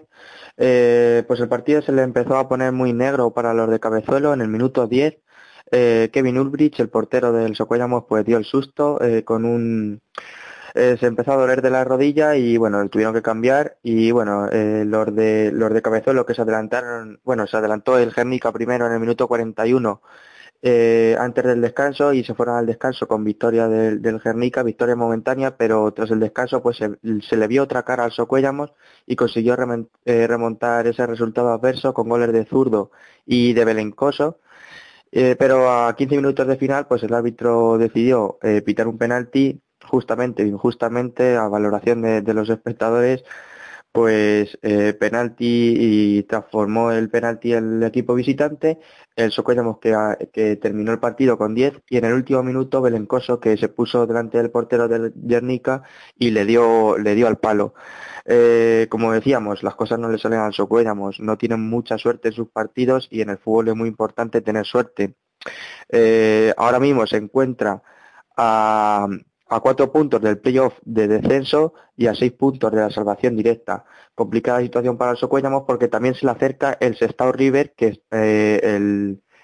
Eh, 0.56 1.24
pues 1.26 1.40
el 1.40 1.48
partido 1.48 1.82
se 1.82 1.90
le 1.90 2.02
empezó 2.02 2.36
a 2.36 2.48
poner 2.48 2.70
muy 2.70 2.92
negro 2.92 3.32
para 3.32 3.54
los 3.54 3.68
de 3.68 3.80
Cabezuelo 3.80 4.32
en 4.32 4.40
el 4.40 4.46
minuto 4.46 4.86
10 4.86 5.18
eh, 5.70 6.10
Kevin 6.12 6.38
Ulbrich, 6.38 6.80
el 6.80 6.88
portero 6.88 7.32
del 7.32 7.54
Socuellamos, 7.56 8.04
pues 8.08 8.24
dio 8.24 8.36
el 8.38 8.44
susto 8.44 9.00
eh, 9.02 9.24
con 9.24 9.44
un... 9.44 10.00
Eh, 10.74 10.96
se 11.00 11.06
empezó 11.06 11.32
a 11.32 11.36
doler 11.36 11.62
de 11.62 11.70
la 11.70 11.84
rodilla 11.84 12.36
y 12.36 12.56
bueno, 12.56 12.88
tuvieron 12.88 13.12
que 13.14 13.22
cambiar 13.22 13.78
y 13.82 14.12
bueno, 14.12 14.48
los 14.52 15.14
de 15.16 15.50
los 15.52 15.72
de 15.74 15.82
Cabezuelo 15.82 16.24
que 16.24 16.34
se 16.34 16.42
adelantaron, 16.42 17.20
bueno, 17.24 17.46
se 17.48 17.56
adelantó 17.56 17.98
el 17.98 18.12
Gernica 18.12 18.52
primero 18.52 18.86
en 18.86 18.92
el 18.92 19.00
minuto 19.00 19.26
41 19.26 20.00
antes 21.18 21.44
del 21.44 21.60
descanso 21.60 22.12
y 22.12 22.22
se 22.22 22.34
fueron 22.34 22.56
al 22.56 22.66
descanso 22.66 23.08
con 23.08 23.24
victoria 23.24 23.66
del, 23.66 24.00
del 24.00 24.20
Gernica, 24.20 24.62
victoria 24.62 24.94
momentánea, 24.94 25.56
pero 25.56 25.92
tras 25.92 26.12
el 26.12 26.20
descanso 26.20 26.62
pues 26.62 26.76
se, 26.76 27.36
le 27.36 27.48
vio 27.48 27.64
otra 27.64 27.82
cara 27.82 28.04
al 28.04 28.12
Socuellamos 28.12 28.72
y 29.06 29.16
consiguió 29.16 29.56
remontar 29.56 30.86
ese 30.86 31.04
resultado 31.06 31.52
adverso 31.52 31.94
con 31.94 32.08
goles 32.08 32.32
de 32.32 32.44
zurdo 32.44 32.92
y 33.26 33.54
de 33.54 33.64
Belencoso 33.64 34.38
eh, 35.12 35.36
pero 35.38 35.70
a 35.70 35.94
15 35.96 36.16
minutos 36.16 36.46
de 36.46 36.56
final, 36.56 36.86
pues 36.86 37.02
el 37.02 37.14
árbitro 37.14 37.78
decidió 37.78 38.38
eh, 38.42 38.62
pitar 38.62 38.86
un 38.88 38.98
penalti, 38.98 39.60
justamente, 39.84 40.44
injustamente, 40.44 41.36
a 41.36 41.48
valoración 41.48 42.02
de, 42.02 42.34
los 42.34 42.48
espectadores, 42.48 43.24
pues 43.92 44.58
eh, 44.62 44.94
penalti 44.94 45.74
y 45.78 46.22
transformó 46.24 46.92
el 46.92 47.10
penalti 47.10 47.52
el 47.52 47.82
equipo 47.82 48.14
visitante. 48.14 48.78
El 49.16 49.32
Socuellamos 49.32 49.78
que, 49.80 49.94
que 50.32 50.56
terminó 50.56 50.92
el 50.92 51.00
partido 51.00 51.36
con 51.36 51.54
10 51.54 51.82
y 51.88 51.98
en 51.98 52.04
el 52.04 52.14
último 52.14 52.42
minuto 52.42 52.80
Belencoso 52.80 53.40
que 53.40 53.56
se 53.56 53.68
puso 53.68 54.06
delante 54.06 54.38
del 54.38 54.50
portero 54.50 54.88
del 54.88 55.12
Guernica 55.16 55.82
y 56.16 56.30
le 56.30 56.44
dio, 56.44 56.98
le 56.98 57.14
dio 57.14 57.26
al 57.26 57.38
palo. 57.38 57.74
Eh, 58.24 58.86
como 58.90 59.12
decíamos, 59.12 59.62
las 59.62 59.74
cosas 59.74 59.98
no 59.98 60.08
le 60.08 60.18
salen 60.18 60.40
al 60.40 60.52
Socuellamos, 60.54 61.20
no 61.20 61.36
tienen 61.38 61.68
mucha 61.68 61.98
suerte 61.98 62.28
en 62.28 62.34
sus 62.34 62.48
partidos 62.48 63.08
y 63.10 63.22
en 63.22 63.30
el 63.30 63.38
fútbol 63.38 63.68
es 63.68 63.76
muy 63.76 63.88
importante 63.88 64.40
tener 64.40 64.66
suerte. 64.66 65.16
Eh, 65.88 66.54
ahora 66.56 66.80
mismo 66.80 67.06
se 67.06 67.16
encuentra 67.16 67.82
a, 68.36 69.08
a 69.50 69.60
cuatro 69.60 69.92
puntos 69.92 70.20
del 70.22 70.38
playoff 70.38 70.78
de 70.84 71.08
descenso 71.08 71.74
y 71.96 72.06
a 72.06 72.14
seis 72.14 72.32
puntos 72.32 72.70
de 72.70 72.78
la 72.78 72.90
salvación 72.90 73.36
directa. 73.36 73.84
Complicada 74.14 74.60
situación 74.60 74.96
para 74.96 75.10
el 75.10 75.16
Socuellamos 75.16 75.64
porque 75.66 75.88
también 75.88 76.14
se 76.14 76.24
le 76.24 76.32
acerca 76.32 76.78
el 76.80 76.96
Sestao 76.96 77.32
River 77.32 77.74
que 77.74 78.00
eh, 78.12 78.60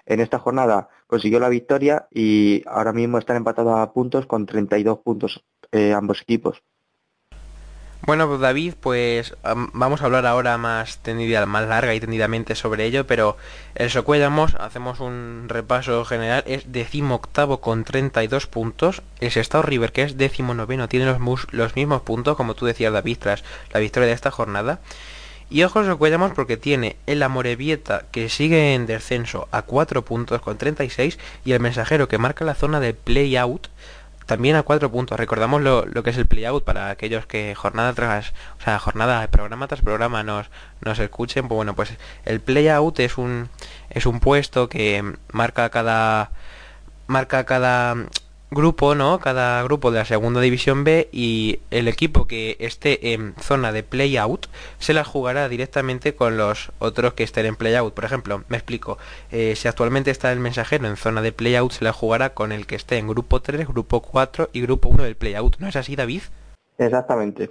en 0.06 0.20
esta 0.20 0.38
jornada 0.38 0.88
consiguió 1.08 1.40
la 1.40 1.48
victoria 1.48 2.06
y 2.12 2.62
ahora 2.66 2.92
mismo 2.92 3.18
están 3.18 3.36
empatados 3.36 3.78
a 3.78 3.92
puntos 3.92 4.26
con 4.26 4.46
32 4.46 4.98
puntos 5.00 5.44
eh, 5.72 5.92
ambos 5.92 6.22
equipos. 6.22 6.62
Bueno, 8.06 8.28
pues 8.28 8.38
David, 8.38 8.74
pues 8.80 9.34
vamos 9.72 10.00
a 10.00 10.04
hablar 10.04 10.26
ahora 10.26 10.56
más 10.58 10.98
tendida, 10.98 11.44
más 11.44 11.66
larga 11.66 11.92
y 11.92 11.98
tendidamente 11.98 12.54
sobre 12.54 12.84
ello, 12.84 13.04
pero 13.04 13.36
el 13.74 13.90
Socuellamos, 13.90 14.54
hacemos 14.54 15.00
un 15.00 15.46
repaso 15.48 16.04
general, 16.04 16.44
es 16.46 16.70
decimoctavo 16.70 17.60
con 17.60 17.82
32 17.82 18.46
puntos, 18.46 19.02
el 19.18 19.36
Estado 19.36 19.62
River, 19.62 19.90
que 19.90 20.02
es 20.02 20.16
décimo 20.16 20.54
noveno, 20.54 20.88
tiene 20.88 21.06
los, 21.50 21.74
mismos 21.74 22.02
puntos, 22.02 22.36
como 22.36 22.54
tú 22.54 22.64
decías 22.64 22.92
David, 22.92 23.18
tras 23.18 23.42
la 23.72 23.80
victoria 23.80 24.06
de 24.06 24.14
esta 24.14 24.30
jornada. 24.30 24.78
Y 25.50 25.64
ojo 25.64 25.84
Socuellamos 25.84 26.30
porque 26.30 26.56
tiene 26.56 26.94
el 27.06 27.24
Amorebieta 27.24 28.04
que 28.12 28.28
sigue 28.28 28.74
en 28.74 28.86
descenso 28.86 29.48
a 29.50 29.62
4 29.62 30.04
puntos 30.04 30.40
con 30.42 30.58
36 30.58 31.18
y 31.44 31.52
el 31.52 31.60
Mensajero 31.60 32.06
que 32.06 32.18
marca 32.18 32.44
la 32.44 32.54
zona 32.54 32.78
de 32.78 32.94
play-out 32.94 33.66
también 34.26 34.56
a 34.56 34.62
cuatro 34.62 34.90
puntos. 34.90 35.18
Recordamos 35.18 35.62
lo, 35.62 36.02
que 36.02 36.10
es 36.10 36.18
el 36.18 36.26
playout 36.26 36.64
para 36.64 36.90
aquellos 36.90 37.26
que 37.26 37.54
jornada 37.54 37.94
tras, 37.94 38.32
o 38.58 38.62
sea, 38.62 38.78
jornada, 38.78 39.26
programa 39.28 39.68
tras 39.68 39.80
programa 39.80 40.22
nos, 40.22 40.50
nos 40.80 40.98
escuchen. 40.98 41.48
Pues 41.48 41.56
bueno, 41.56 41.74
pues 41.74 41.94
el 42.24 42.40
playout 42.40 42.98
es 43.00 43.18
un, 43.18 43.48
es 43.90 44.06
un 44.06 44.20
puesto 44.20 44.68
que 44.68 45.14
marca 45.32 45.70
cada, 45.70 46.32
marca 47.06 47.44
cada 47.44 47.96
grupo, 48.50 48.94
¿no? 48.94 49.18
Cada 49.18 49.62
grupo 49.64 49.90
de 49.90 49.98
la 49.98 50.04
segunda 50.04 50.40
división 50.40 50.84
B 50.84 51.08
y 51.12 51.60
el 51.70 51.88
equipo 51.88 52.26
que 52.26 52.56
esté 52.60 53.12
en 53.12 53.34
zona 53.40 53.72
de 53.72 53.82
play-out 53.82 54.46
se 54.78 54.94
la 54.94 55.04
jugará 55.04 55.48
directamente 55.48 56.14
con 56.14 56.36
los 56.36 56.70
otros 56.78 57.14
que 57.14 57.24
estén 57.24 57.46
en 57.46 57.56
play-out. 57.56 57.94
Por 57.94 58.04
ejemplo, 58.04 58.44
me 58.48 58.56
explico, 58.56 58.98
eh, 59.32 59.54
si 59.56 59.68
actualmente 59.68 60.10
está 60.10 60.32
el 60.32 60.40
mensajero 60.40 60.86
en 60.86 60.96
zona 60.96 61.22
de 61.22 61.32
play-out 61.32 61.72
se 61.72 61.84
la 61.84 61.92
jugará 61.92 62.34
con 62.34 62.52
el 62.52 62.66
que 62.66 62.76
esté 62.76 62.98
en 62.98 63.08
grupo 63.08 63.40
3, 63.40 63.66
grupo 63.68 64.00
4 64.00 64.50
y 64.52 64.60
grupo 64.60 64.88
1 64.88 65.02
del 65.04 65.16
play-out. 65.16 65.56
¿No 65.58 65.68
es 65.68 65.76
así, 65.76 65.96
David? 65.96 66.22
Exactamente. 66.78 67.50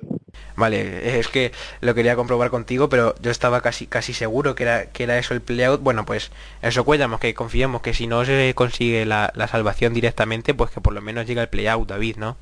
Vale, 0.56 1.20
es 1.20 1.28
que 1.30 1.52
lo 1.82 1.96
quería 1.96 2.16
comprobar 2.16 2.52
contigo, 2.52 2.90
pero 2.90 3.16
yo 3.22 3.32
estaba 3.32 3.62
casi 3.62 3.88
casi 3.88 4.14
seguro 4.14 4.54
que 4.54 4.64
era 4.64 4.86
que 4.88 5.04
era 5.04 5.18
eso 5.18 5.34
el 5.34 5.42
playout. 5.42 5.82
Bueno, 5.82 6.06
pues 6.06 6.32
eso 6.62 6.86
cuidamos, 6.86 7.20
que 7.20 7.34
confiemos 7.34 7.82
que 7.82 7.94
si 7.94 8.08
no 8.08 8.24
se 8.24 8.54
consigue 8.56 9.06
la, 9.06 9.32
salvación 9.50 9.94
directamente, 9.94 10.54
pues 10.54 10.72
que 10.72 10.82
por 10.82 10.94
lo 10.94 11.02
menos 11.02 11.26
llega 11.26 11.42
el 11.42 11.50
playout, 11.50 11.90
David, 11.90 12.18
¿no? 12.18 12.38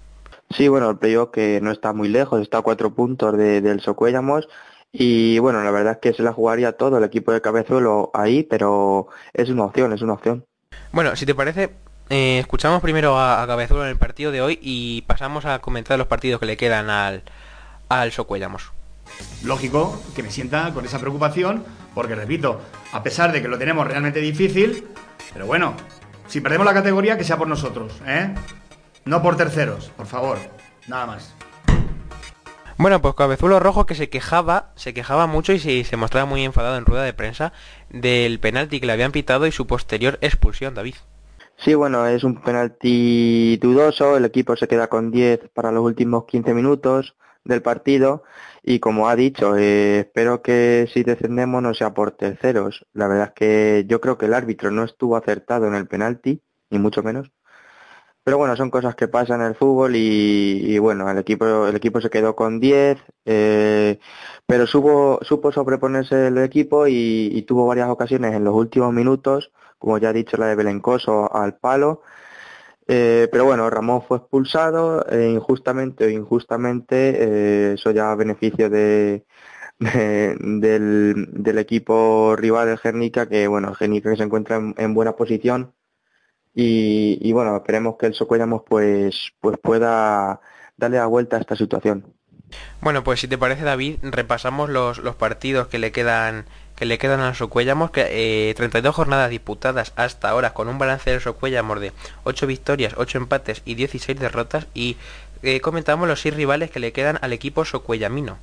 Sí, 0.50 0.68
bueno, 0.68 0.90
el 0.90 0.98
playout 0.98 1.32
que 1.32 1.60
no 1.62 1.72
está 1.72 1.94
muy 1.94 2.10
lejos, 2.10 2.42
está 2.42 2.60
a 2.60 2.62
cuatro 2.62 2.94
puntos 2.94 3.36
de, 3.38 3.62
del 3.62 3.80
Socuellamos 3.80 4.48
Y 4.92 5.40
bueno, 5.40 5.64
la 5.64 5.72
verdad 5.72 5.94
es 5.94 6.00
que 6.00 6.14
se 6.14 6.22
la 6.22 6.34
jugaría 6.34 6.74
todo 6.74 6.98
el 6.98 7.04
equipo 7.04 7.32
de 7.32 7.42
Cabezuelo 7.42 8.12
ahí, 8.14 8.44
pero 8.44 9.08
es 9.34 9.50
una 9.50 9.66
opción, 9.66 9.94
es 9.94 10.02
una 10.02 10.14
opción. 10.14 10.46
Bueno, 10.92 11.16
si 11.16 11.26
te 11.26 11.34
parece, 11.34 11.72
eh, 12.10 12.40
escuchamos 12.40 12.82
primero 12.82 13.20
a, 13.20 13.46
Cabezuelo 13.48 13.84
en 13.84 13.90
el 13.90 13.98
partido 13.98 14.32
de 14.32 14.42
hoy 14.42 14.60
y 14.62 15.02
pasamos 15.04 15.46
a 15.46 15.60
comentar 15.60 15.98
los 15.98 16.08
partidos 16.08 16.40
que 16.40 16.46
le 16.46 16.58
quedan 16.58 16.90
al, 16.90 17.24
al 17.90 18.12
Socuellamos. 18.12 18.72
Lógico 19.44 20.02
que 20.16 20.24
me 20.24 20.32
sienta 20.32 20.74
con 20.74 20.86
esa 20.86 21.00
preocupación, 21.00 21.64
porque 21.94 22.16
repito, 22.16 22.62
a 22.92 23.04
pesar 23.04 23.32
de 23.32 23.42
que 23.42 23.48
lo 23.48 23.58
tenemos 23.58 23.88
realmente 23.88 24.20
difícil, 24.20 24.88
pero 25.34 25.46
bueno, 25.46 25.76
si 26.28 26.42
perdemos 26.42 26.66
la 26.66 26.74
categoría, 26.74 27.18
que 27.18 27.24
sea 27.24 27.38
por 27.38 27.48
nosotros, 27.48 27.94
¿eh? 28.08 28.34
No 29.06 29.22
por 29.22 29.36
terceros, 29.36 29.92
por 29.98 30.08
favor. 30.08 30.38
Nada 30.88 31.06
más. 31.06 31.34
Bueno, 32.78 33.02
pues 33.02 33.14
Cabezuelo 33.16 33.60
Rojo 33.60 33.86
que 33.86 33.96
se 33.96 34.10
quejaba, 34.10 34.72
se 34.76 34.94
quejaba 34.94 35.28
mucho 35.28 35.54
y 35.54 35.60
se, 35.60 35.98
mostraba 35.98 36.26
muy 36.26 36.44
enfadado 36.44 36.78
en 36.78 36.86
rueda 36.86 37.04
de 37.04 37.14
prensa 37.14 37.54
del 37.90 38.40
penalti 38.40 38.80
que 38.80 38.88
le 38.88 38.94
habían 38.94 39.12
pitado 39.12 39.46
y 39.46 39.52
su 39.52 39.68
posterior 39.68 40.18
expulsión, 40.22 40.74
David. 40.74 40.96
Sí, 41.64 41.76
bueno, 41.76 42.06
es 42.08 42.24
un 42.26 42.42
penalti 42.42 43.58
dudoso, 43.58 44.18
el 44.18 44.26
equipo 44.26 44.56
se 44.58 44.68
queda 44.68 44.88
con 44.90 45.12
10 45.12 45.50
para 45.54 45.72
los 45.72 45.84
últimos 45.84 46.26
15 46.26 46.54
minutos 46.54 47.16
del 47.46 47.62
partido 47.62 48.24
y 48.64 48.80
como 48.80 49.08
ha 49.08 49.16
dicho, 49.16 49.56
eh, 49.58 50.00
espero 50.00 50.42
que 50.42 50.90
si 50.94 51.04
descendemos 51.04 51.64
no 51.64 51.74
sea 51.74 51.94
por 51.94 52.12
terceros. 52.12 52.86
La 52.92 53.08
verdad 53.08 53.28
es 53.30 53.34
que 53.34 53.86
yo 53.88 54.02
creo 54.02 54.18
que 54.18 54.26
el 54.26 54.34
árbitro 54.34 54.72
no 54.72 54.84
estuvo 54.84 55.16
acertado 55.16 55.68
en 55.68 55.76
el 55.76 55.88
penalti, 55.88 56.42
ni 56.70 56.80
mucho 56.80 57.02
menos. 57.02 57.32
Pero 58.24 58.38
bueno, 58.38 58.56
son 58.56 58.70
cosas 58.70 58.96
que 58.96 59.10
pasan 59.10 59.42
en 59.42 59.48
el 59.48 59.56
fútbol 59.56 59.96
y, 59.96 60.78
bueno, 60.80 61.10
el 61.10 61.18
equipo 61.18 61.68
el 61.68 61.76
equipo 61.76 62.00
se 62.00 62.10
quedó 62.10 62.36
con 62.36 62.60
10, 62.62 62.98
eh, 63.26 64.00
pero 64.46 64.66
supo, 64.66 65.20
supo 65.24 65.52
sobreponerse 65.52 66.28
el 66.28 66.38
equipo 66.38 66.88
y, 66.88 67.42
tuvo 67.48 67.68
varias 67.68 67.90
ocasiones 67.90 68.34
en 68.34 68.46
los 68.46 68.56
últimos 68.56 68.94
minutos, 68.94 69.52
como 69.84 69.98
ya 69.98 70.12
he 70.12 70.14
dicho 70.14 70.38
la 70.38 70.48
de 70.48 70.56
Belencoso 70.56 71.30
al 71.36 71.58
palo. 71.58 72.04
Eh, 72.88 73.28
pero 73.32 73.44
bueno, 73.44 73.70
Ramón 73.70 74.04
fue 74.08 74.18
expulsado 74.18 75.06
e 75.10 75.30
injustamente 75.30 76.06
o 76.06 76.10
injustamente, 76.10 76.96
eh, 77.20 77.74
eso 77.74 77.92
ya 77.92 78.12
a 78.12 78.16
beneficio 78.16 78.70
de, 78.70 79.26
del, 79.80 81.58
equipo 81.58 82.36
rival, 82.38 82.70
el 82.70 82.78
Gernica, 82.78 83.28
que 83.28 83.48
bueno, 83.48 83.70
el 83.70 83.76
Gernica 83.76 84.10
que 84.10 84.18
se 84.18 84.24
encuentra 84.24 84.62
en 84.78 84.94
buena 84.94 85.18
posición 85.18 85.74
y, 86.56 87.32
bueno, 87.34 87.58
esperemos 87.58 87.98
que 87.98 88.06
el 88.06 88.14
Socuellamos 88.14 88.62
pues, 88.66 89.34
pues 89.42 89.58
pueda 89.62 90.40
darle 90.78 90.98
la 90.98 91.08
vuelta 91.08 91.38
a 91.38 91.42
esta 91.42 91.58
situación. 91.58 92.14
Bueno, 92.80 93.04
pues 93.04 93.20
si 93.20 93.28
te 93.28 93.38
parece 93.38 93.64
David, 93.64 93.98
repasamos 94.04 94.70
los, 94.70 95.00
los 95.00 95.16
partidos 95.16 95.68
que 95.68 95.80
le 95.80 95.92
quedan 95.92 96.46
que 96.76 96.86
le 96.86 96.98
quedan 96.98 97.20
al 97.20 97.36
Socuellamos, 97.36 97.92
que 97.92 98.50
eh, 98.50 98.54
32 98.56 98.96
jornadas 98.96 99.30
disputadas 99.30 99.94
hasta 99.96 100.30
ahora 100.30 100.54
con 100.54 100.68
un 100.68 100.78
balance 100.78 101.10
del 101.10 101.22
Socuellamos 101.22 101.80
de 101.80 101.92
8 102.24 102.48
victorias, 102.48 102.94
8 102.98 103.18
empates 103.20 103.62
y 103.66 103.76
16 103.76 104.20
derrotas 104.20 104.68
y 104.74 104.98
eh, 105.44 105.62
comentamos 105.62 106.08
los 106.08 106.22
6 106.22 106.36
rivales 106.36 106.72
que 106.72 106.80
le 106.80 106.92
quedan 106.92 107.20
al 107.22 107.34
equipo 107.34 107.66
Socuellamino. 107.66 108.38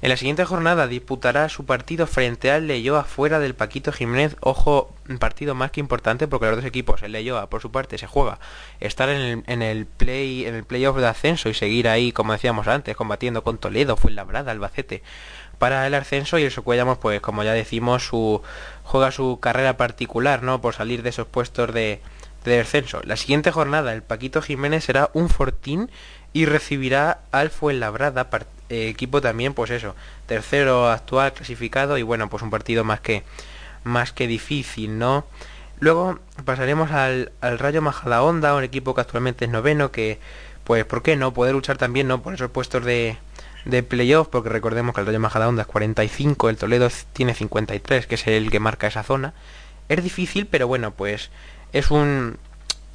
En 0.00 0.10
la 0.10 0.16
siguiente 0.16 0.44
jornada 0.44 0.86
disputará 0.86 1.48
su 1.48 1.64
partido 1.64 2.06
frente 2.06 2.52
al 2.52 2.68
Leyoa 2.68 3.02
fuera 3.02 3.40
del 3.40 3.56
Paquito 3.56 3.90
Jiménez. 3.90 4.36
Ojo, 4.40 4.94
partido 5.18 5.56
más 5.56 5.72
que 5.72 5.80
importante 5.80 6.28
porque 6.28 6.46
los 6.46 6.56
dos 6.56 6.64
equipos, 6.64 7.02
el 7.02 7.10
Leyoa 7.12 7.50
por 7.50 7.60
su 7.60 7.72
parte 7.72 7.98
se 7.98 8.06
juega 8.06 8.38
estar 8.78 9.08
en 9.08 9.20
el, 9.20 9.44
en 9.48 9.62
el 9.62 9.86
play 9.86 10.46
en 10.46 10.54
el 10.54 10.62
playoff 10.62 10.98
de 10.98 11.06
ascenso 11.08 11.48
y 11.48 11.54
seguir 11.54 11.88
ahí, 11.88 12.12
como 12.12 12.32
decíamos 12.32 12.68
antes, 12.68 12.94
combatiendo 12.94 13.42
con 13.42 13.58
Toledo, 13.58 13.96
Fuenlabrada, 13.96 14.52
Albacete 14.52 15.02
para 15.58 15.86
el 15.86 15.94
ascenso 15.94 16.38
y 16.38 16.44
el 16.44 16.50
Socuellamos, 16.50 16.98
pues 16.98 17.20
como 17.20 17.42
ya 17.42 17.52
decimos, 17.52 18.06
su 18.06 18.42
juega 18.84 19.10
su 19.10 19.38
carrera 19.40 19.76
particular, 19.76 20.42
¿no? 20.42 20.60
Por 20.60 20.74
salir 20.74 21.02
de 21.02 21.10
esos 21.10 21.26
puestos 21.26 21.72
de, 21.74 22.00
de 22.44 22.56
descenso. 22.56 23.00
La 23.04 23.16
siguiente 23.16 23.50
jornada, 23.50 23.92
el 23.92 24.02
Paquito 24.02 24.40
Jiménez 24.40 24.84
será 24.84 25.10
un 25.12 25.28
fortín 25.28 25.90
y 26.32 26.46
recibirá 26.46 27.20
al 27.32 27.50
Fuenlabrada, 27.50 28.28
eh, 28.68 28.88
equipo 28.88 29.20
también, 29.20 29.54
pues 29.54 29.70
eso, 29.70 29.94
tercero 30.26 30.88
actual 30.90 31.32
clasificado 31.32 31.98
y 31.98 32.02
bueno, 32.02 32.28
pues 32.28 32.42
un 32.42 32.50
partido 32.50 32.84
más 32.84 33.00
que 33.00 33.24
más 33.84 34.12
que 34.12 34.26
difícil, 34.26 34.98
¿no? 34.98 35.24
Luego 35.80 36.18
pasaremos 36.44 36.90
al, 36.90 37.32
al 37.40 37.58
Rayo 37.58 37.80
Majadahonda, 37.80 38.54
un 38.54 38.64
equipo 38.64 38.94
que 38.94 39.00
actualmente 39.00 39.44
es 39.44 39.50
noveno, 39.50 39.90
que 39.90 40.18
pues 40.64 40.84
¿por 40.84 41.02
qué 41.02 41.16
no? 41.16 41.32
Poder 41.32 41.54
luchar 41.54 41.78
también, 41.78 42.08
¿no? 42.08 42.20
Por 42.20 42.34
esos 42.34 42.50
puestos 42.50 42.84
de, 42.84 43.16
de 43.68 43.82
playoff, 43.82 44.28
porque 44.28 44.48
recordemos 44.48 44.94
que 44.94 45.02
el 45.02 45.06
Rayo 45.06 45.20
Majadahonda 45.20 45.62
es 45.62 45.68
45, 45.68 46.48
el 46.48 46.56
Toledo 46.56 46.88
tiene 47.12 47.34
53, 47.34 48.06
que 48.06 48.14
es 48.14 48.26
el 48.26 48.50
que 48.50 48.60
marca 48.60 48.86
esa 48.86 49.02
zona. 49.02 49.34
Es 49.90 50.02
difícil, 50.02 50.46
pero 50.46 50.66
bueno, 50.66 50.92
pues 50.92 51.30
es 51.72 51.90
un 51.90 52.38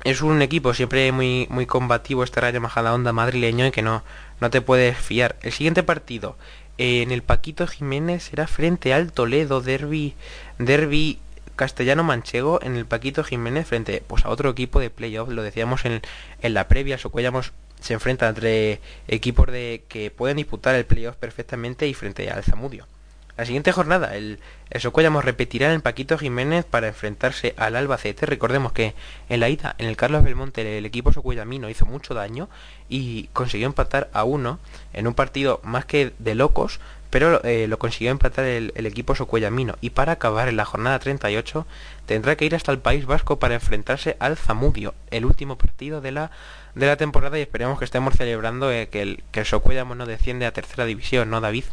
es 0.03 0.21
un 0.21 0.41
equipo 0.41 0.73
siempre 0.73 1.11
muy 1.11 1.47
muy 1.49 1.65
combativo 1.65 2.23
este 2.23 2.41
Rayo 2.41 2.59
Majadahonda 2.59 3.13
madrileño 3.13 3.67
y 3.67 3.71
que 3.71 3.83
no 3.83 4.03
no 4.41 4.49
te 4.49 4.61
puedes 4.61 4.97
fiar. 4.97 5.35
El 5.43 5.51
siguiente 5.51 5.83
partido 5.83 6.37
en 6.79 7.11
el 7.11 7.21
Paquito 7.21 7.67
Jiménez 7.67 8.23
será 8.23 8.47
frente 8.47 8.95
al 8.95 9.11
Toledo 9.11 9.61
Derby 9.61 10.15
Derby 10.57 11.19
castellano 11.55 12.03
manchego 12.03 12.59
en 12.63 12.75
el 12.75 12.87
Paquito 12.87 13.23
Jiménez 13.23 13.67
frente 13.67 14.03
pues 14.05 14.25
a 14.25 14.29
otro 14.29 14.49
equipo 14.49 14.79
de 14.79 14.89
playoff, 14.89 15.29
lo 15.29 15.43
decíamos 15.43 15.85
en, 15.85 16.01
en 16.41 16.53
la 16.55 16.67
previa, 16.67 16.97
Socuellamos 16.97 17.53
se 17.83 17.93
enfrenta 17.93 18.29
entre 18.29 18.79
equipos 19.09 19.51
de 19.51 19.83
que 19.89 20.09
pueden 20.09 20.37
disputar 20.37 20.73
el 20.73 20.85
playoff 20.85 21.17
perfectamente 21.17 21.85
y 21.87 21.93
frente 21.93 22.29
al 22.29 22.41
Zamudio. 22.41 22.87
La 23.35 23.45
siguiente 23.45 23.71
jornada, 23.71 24.15
el, 24.15 24.39
el 24.69 25.21
repetirá 25.23 25.67
en 25.67 25.73
el 25.73 25.81
Paquito 25.81 26.19
Jiménez 26.19 26.65
para 26.65 26.87
enfrentarse 26.87 27.55
al 27.57 27.75
Albacete. 27.75 28.27
Recordemos 28.27 28.73
que 28.73 28.93
en 29.27 29.39
la 29.39 29.49
ida, 29.49 29.73
en 29.79 29.87
el 29.87 29.97
Carlos 29.97 30.23
Belmonte, 30.23 30.77
el 30.77 30.85
equipo 30.85 31.11
socuellamino 31.11 31.67
hizo 31.67 31.87
mucho 31.87 32.13
daño 32.13 32.47
y 32.89 33.29
consiguió 33.33 33.65
empatar 33.65 34.11
a 34.13 34.23
uno 34.23 34.59
en 34.93 35.07
un 35.07 35.15
partido 35.15 35.61
más 35.63 35.85
que 35.85 36.13
de 36.19 36.35
locos, 36.35 36.79
pero 37.09 37.43
eh, 37.43 37.67
lo 37.67 37.79
consiguió 37.79 38.11
empatar 38.11 38.45
el, 38.45 38.71
equipo 38.75 39.15
socuellamino. 39.15 39.77
Y 39.81 39.89
para 39.89 40.11
acabar 40.11 40.47
en 40.47 40.57
la 40.57 40.65
jornada 40.65 40.99
38, 40.99 41.65
tendrá 42.05 42.35
que 42.35 42.45
ir 42.45 42.53
hasta 42.53 42.71
el 42.71 42.79
País 42.79 43.07
Vasco 43.07 43.39
para 43.39 43.55
enfrentarse 43.55 44.15
al 44.19 44.37
Zamudio, 44.37 44.93
el 45.09 45.25
último 45.25 45.57
partido 45.57 46.01
de 46.01 46.11
la, 46.11 46.29
de 46.75 46.85
la 46.85 46.97
temporada 46.97 47.39
y 47.39 47.41
esperemos 47.41 47.79
que 47.79 47.85
estemos 47.85 48.13
celebrando 48.15 48.71
eh, 48.71 48.89
que, 48.89 49.01
el, 49.01 49.23
que 49.31 49.39
el 49.39 49.87
no 49.95 50.05
desciende 50.05 50.45
a 50.45 50.53
tercera 50.53 50.85
división, 50.85 51.31
¿no, 51.31 51.41
David? 51.41 51.65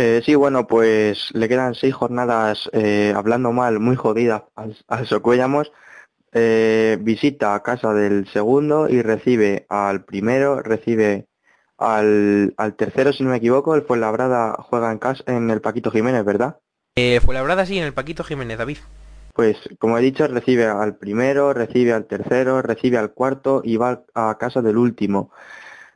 Eh, 0.00 0.22
sí, 0.24 0.36
bueno, 0.36 0.68
pues 0.68 1.30
le 1.32 1.48
quedan 1.48 1.74
seis 1.74 1.92
jornadas 1.92 2.70
eh, 2.72 3.12
hablando 3.16 3.50
mal, 3.50 3.80
muy 3.80 3.96
jodidas 3.96 4.44
al, 4.54 4.76
al 4.86 5.08
Socuellamos. 5.08 5.72
Eh, 6.32 6.98
visita 7.00 7.56
a 7.56 7.64
casa 7.64 7.92
del 7.92 8.28
segundo 8.28 8.88
y 8.88 9.02
recibe 9.02 9.66
al 9.68 10.04
primero, 10.04 10.62
recibe 10.62 11.26
al, 11.78 12.54
al 12.56 12.76
tercero, 12.76 13.12
si 13.12 13.24
no 13.24 13.30
me 13.30 13.38
equivoco. 13.38 13.74
El 13.74 13.82
Fuenlabrada 13.82 14.54
juega 14.70 14.92
en 14.92 14.98
casa 14.98 15.24
en 15.26 15.50
el 15.50 15.60
Paquito 15.60 15.90
Jiménez, 15.90 16.24
¿verdad? 16.24 16.58
Eh, 16.94 17.18
Fuenlabrada 17.18 17.66
sí, 17.66 17.76
en 17.76 17.84
el 17.84 17.92
Paquito 17.92 18.22
Jiménez, 18.22 18.56
David. 18.56 18.78
Pues 19.34 19.56
como 19.80 19.98
he 19.98 20.00
dicho, 20.00 20.28
recibe 20.28 20.66
al 20.66 20.94
primero, 20.94 21.52
recibe 21.52 21.92
al 21.92 22.06
tercero, 22.06 22.62
recibe 22.62 22.98
al 22.98 23.14
cuarto 23.14 23.62
y 23.64 23.76
va 23.76 24.04
a 24.14 24.38
casa 24.38 24.62
del 24.62 24.76
último. 24.76 25.32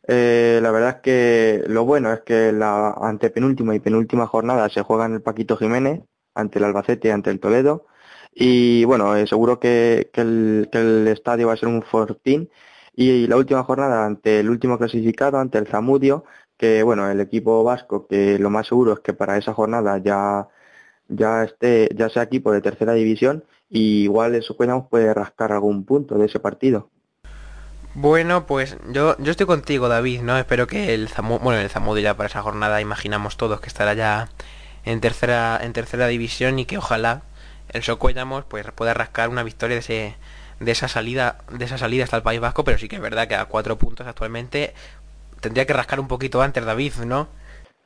Eh, 0.08 0.58
la 0.62 0.70
verdad 0.72 0.96
es 0.96 1.02
que 1.02 1.64
lo 1.68 1.84
bueno 1.84 2.12
es 2.12 2.20
que 2.22 2.52
la 2.52 2.90
antepenúltima 2.90 3.74
y 3.74 3.80
penúltima 3.80 4.26
jornada 4.26 4.68
se 4.68 4.82
juega 4.82 5.06
en 5.06 5.14
el 5.14 5.22
Paquito 5.22 5.56
Jiménez, 5.56 6.02
ante 6.34 6.58
el 6.58 6.64
Albacete 6.64 7.12
ante 7.12 7.30
el 7.30 7.40
Toledo. 7.40 7.86
Y 8.34 8.84
bueno, 8.84 9.16
eh, 9.16 9.26
seguro 9.26 9.60
que, 9.60 10.10
el, 10.14 10.68
estadio 11.08 11.48
va 11.48 11.54
a 11.54 11.56
ser 11.56 11.68
un 11.68 11.82
fortín. 11.82 12.50
Y, 12.94 13.26
la 13.26 13.36
última 13.36 13.62
jornada 13.64 14.06
ante 14.06 14.40
el 14.40 14.50
último 14.50 14.78
clasificado, 14.78 15.38
ante 15.38 15.58
el 15.58 15.66
Zamudio, 15.68 16.24
que 16.56 16.82
bueno, 16.82 17.10
el 17.10 17.20
equipo 17.20 17.64
vasco, 17.64 18.06
que 18.06 18.38
lo 18.38 18.50
más 18.50 18.66
seguro 18.68 18.94
es 18.94 19.00
que 19.00 19.14
para 19.14 19.38
esa 19.38 19.54
jornada 19.54 19.98
ya, 19.98 20.48
ya 21.08 21.44
esté, 21.44 21.88
ya 21.94 22.08
sea 22.08 22.24
equipo 22.24 22.52
de 22.52 22.60
tercera 22.62 22.94
división, 22.94 23.44
y 23.68 24.04
igual 24.04 24.34
eso 24.34 24.56
puede 24.56 25.14
rascar 25.14 25.52
algún 25.52 25.84
punto 25.84 26.16
de 26.18 26.26
ese 26.26 26.40
partido. 26.40 26.90
Bueno, 27.94 28.46
pues 28.46 28.76
yo, 28.90 29.16
yo 29.18 29.30
estoy 29.30 29.44
contigo, 29.46 29.88
David, 29.88 30.22
¿no? 30.22 30.38
Espero 30.38 30.66
que 30.66 30.94
el 30.94 31.08
Zamudio, 31.10 31.40
bueno, 31.40 31.60
el 31.60 31.68
Zamudio 31.68 32.02
ya 32.02 32.16
para 32.16 32.28
esa 32.28 32.40
jornada 32.40 32.80
imaginamos 32.80 33.36
todos 33.36 33.60
que 33.60 33.68
estará 33.68 33.92
ya 33.92 34.30
en 34.84 35.00
tercera, 35.00 35.58
en 35.62 35.74
tercera 35.74 36.06
división 36.06 36.58
y 36.58 36.64
que 36.64 36.78
ojalá 36.78 37.22
el 37.68 37.82
Socuellamos 37.82 38.44
pues 38.46 38.66
pueda 38.72 38.94
rascar 38.94 39.28
una 39.28 39.42
victoria 39.42 39.76
de 39.76 39.80
ese, 39.80 40.16
de 40.60 40.72
esa 40.72 40.88
salida, 40.88 41.38
de 41.50 41.64
esa 41.66 41.76
salida 41.76 42.04
hasta 42.04 42.16
el 42.16 42.22
País 42.22 42.40
Vasco, 42.40 42.64
pero 42.64 42.78
sí 42.78 42.88
que 42.88 42.96
es 42.96 43.02
verdad 43.02 43.28
que 43.28 43.34
a 43.34 43.44
cuatro 43.44 43.76
puntos 43.76 44.06
actualmente 44.06 44.74
tendría 45.40 45.66
que 45.66 45.74
rascar 45.74 46.00
un 46.00 46.08
poquito 46.08 46.40
antes, 46.40 46.64
David, 46.64 46.94
¿no? 47.04 47.28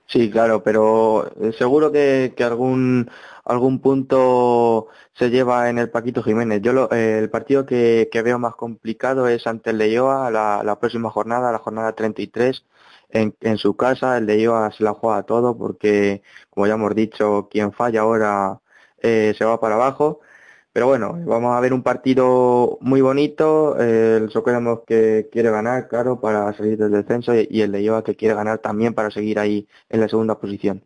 Sí, 0.08 0.30
claro, 0.30 0.62
pero 0.62 1.26
eh, 1.42 1.52
seguro 1.52 1.90
que, 1.90 2.32
que 2.36 2.44
algún 2.44 3.10
algún 3.44 3.80
punto 3.80 4.86
se 5.14 5.30
lleva 5.30 5.68
en 5.68 5.78
el 5.78 5.90
Paquito 5.90 6.22
Jiménez. 6.22 6.60
Yo 6.62 6.72
lo, 6.72 6.90
eh, 6.92 7.18
el 7.18 7.28
partido 7.30 7.66
que, 7.66 8.08
que, 8.12 8.22
veo 8.22 8.38
más 8.38 8.54
complicado 8.54 9.26
es 9.28 9.46
ante 9.46 9.70
el 9.70 9.78
Leioa 9.78 10.30
la, 10.30 10.62
la 10.64 10.78
próxima 10.78 11.10
jornada, 11.10 11.50
la 11.52 11.58
jornada 11.58 11.94
33, 11.94 12.64
en, 13.10 13.36
en 13.40 13.58
su 13.58 13.76
casa. 13.76 14.16
El 14.18 14.26
Leioa 14.26 14.70
se 14.72 14.84
la 14.84 14.94
juega 14.94 15.24
todo 15.24 15.56
porque, 15.58 16.22
como 16.50 16.66
ya 16.68 16.74
hemos 16.74 16.94
dicho, 16.94 17.48
quien 17.50 17.72
falla 17.72 18.02
ahora 18.02 18.60
eh, 19.02 19.34
se 19.36 19.44
va 19.44 19.60
para 19.60 19.74
abajo. 19.74 20.20
Pero 20.76 20.88
bueno, 20.88 21.18
vamos 21.24 21.56
a 21.56 21.60
ver 21.60 21.72
un 21.72 21.82
partido 21.82 22.76
muy 22.82 23.00
bonito. 23.00 23.80
Eh, 23.80 24.18
el 24.20 24.30
Soquedamos 24.30 24.80
que 24.86 25.26
quiere 25.32 25.50
ganar, 25.50 25.88
claro, 25.88 26.20
para 26.20 26.52
salir 26.52 26.76
del 26.76 26.90
descenso 26.90 27.32
y, 27.34 27.62
el 27.62 27.72
Leioa 27.72 28.04
que 28.04 28.14
quiere 28.14 28.34
ganar 28.34 28.58
también 28.58 28.92
para 28.92 29.10
seguir 29.10 29.38
ahí 29.38 29.66
en 29.88 30.02
la 30.02 30.08
segunda 30.10 30.38
posición. 30.38 30.84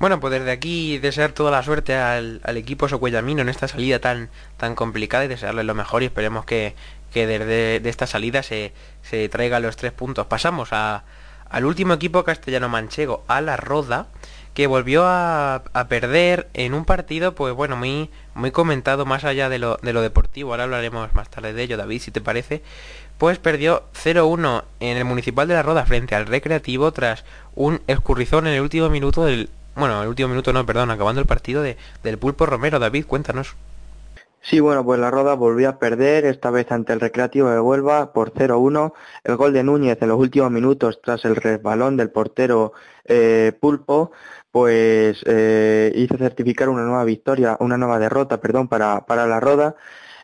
Bueno, 0.00 0.18
pues 0.18 0.32
desde 0.32 0.50
aquí 0.50 0.98
desear 0.98 1.30
toda 1.30 1.52
la 1.52 1.62
suerte 1.62 1.94
al, 1.94 2.40
equipo 2.56 2.88
Socuellamino 2.88 3.42
en 3.42 3.48
esta 3.48 3.68
salida 3.68 4.00
tan, 4.00 4.28
tan 4.56 4.74
complicada 4.74 5.24
y 5.24 5.28
desearle 5.28 5.62
lo 5.62 5.76
mejor 5.76 6.02
y 6.02 6.06
esperemos 6.06 6.44
que, 6.44 6.74
que 7.12 7.28
desde 7.28 7.78
de 7.78 7.88
esta 7.88 8.08
salida 8.08 8.42
se, 8.42 8.72
se 9.02 9.28
traiga 9.28 9.60
los 9.60 9.76
tres 9.76 9.92
puntos. 9.92 10.26
Pasamos 10.26 10.70
a, 10.72 11.04
al 11.48 11.64
último 11.64 11.94
equipo 11.94 12.24
castellano 12.24 12.68
manchego, 12.68 13.22
a 13.28 13.40
la 13.40 13.56
Roda, 13.56 14.08
que 14.54 14.66
volvió 14.66 15.04
a, 15.04 15.56
a, 15.72 15.88
perder 15.88 16.48
en 16.54 16.74
un 16.74 16.84
partido, 16.84 17.34
pues 17.34 17.54
bueno, 17.54 17.76
muy, 17.76 18.10
muy 18.34 18.52
comentado 18.52 19.04
más 19.04 19.24
allá 19.24 19.48
de 19.48 19.58
lo, 19.58 19.76
de 19.82 19.92
lo 19.92 20.00
deportivo. 20.00 20.52
Ahora 20.52 20.64
hablaremos 20.64 21.12
más 21.14 21.28
tarde 21.28 21.52
de 21.52 21.62
ello, 21.62 21.76
David, 21.76 22.00
si 22.00 22.10
te 22.10 22.20
parece. 22.20 22.62
Pues 23.18 23.38
perdió 23.38 23.84
0-1 24.02 24.64
en 24.80 24.96
el 24.96 25.04
Municipal 25.04 25.48
de 25.48 25.54
la 25.54 25.62
Roda 25.62 25.84
frente 25.86 26.14
al 26.14 26.26
Recreativo 26.26 26.92
tras 26.92 27.24
un 27.54 27.80
escurrizón 27.86 28.46
en 28.46 28.54
el 28.54 28.60
último 28.60 28.88
minuto 28.88 29.24
del 29.24 29.50
bueno, 29.76 30.00
el 30.02 30.08
último 30.08 30.28
minuto 30.28 30.52
no, 30.52 30.64
perdón, 30.64 30.90
acabando 30.90 31.20
el 31.20 31.26
partido 31.26 31.62
de, 31.62 31.76
del 32.02 32.18
Pulpo 32.18 32.46
Romero. 32.46 32.78
David, 32.78 33.06
cuéntanos. 33.06 33.56
Sí, 34.40 34.60
bueno, 34.60 34.84
pues 34.84 35.00
la 35.00 35.10
Roda 35.10 35.34
volvió 35.34 35.70
a 35.70 35.78
perder, 35.78 36.26
esta 36.26 36.50
vez 36.50 36.70
ante 36.70 36.92
el 36.92 37.00
Recreativo 37.00 37.48
de 37.48 37.58
Huelva 37.58 38.12
por 38.12 38.32
0-1. 38.32 38.92
El 39.24 39.36
gol 39.36 39.52
de 39.52 39.62
Núñez 39.64 40.00
en 40.02 40.08
los 40.08 40.18
últimos 40.18 40.50
minutos 40.50 41.00
tras 41.02 41.24
el 41.24 41.34
resbalón 41.36 41.96
del 41.96 42.10
portero 42.10 42.74
eh, 43.06 43.52
Pulpo, 43.58 44.12
pues 44.54 45.20
eh, 45.26 45.92
hizo 45.96 46.16
certificar 46.16 46.68
una 46.68 46.84
nueva 46.84 47.02
victoria, 47.02 47.56
una 47.58 47.76
nueva 47.76 47.98
derrota, 47.98 48.40
perdón, 48.40 48.68
para, 48.68 49.04
para 49.04 49.26
la 49.26 49.40
Roda. 49.40 49.74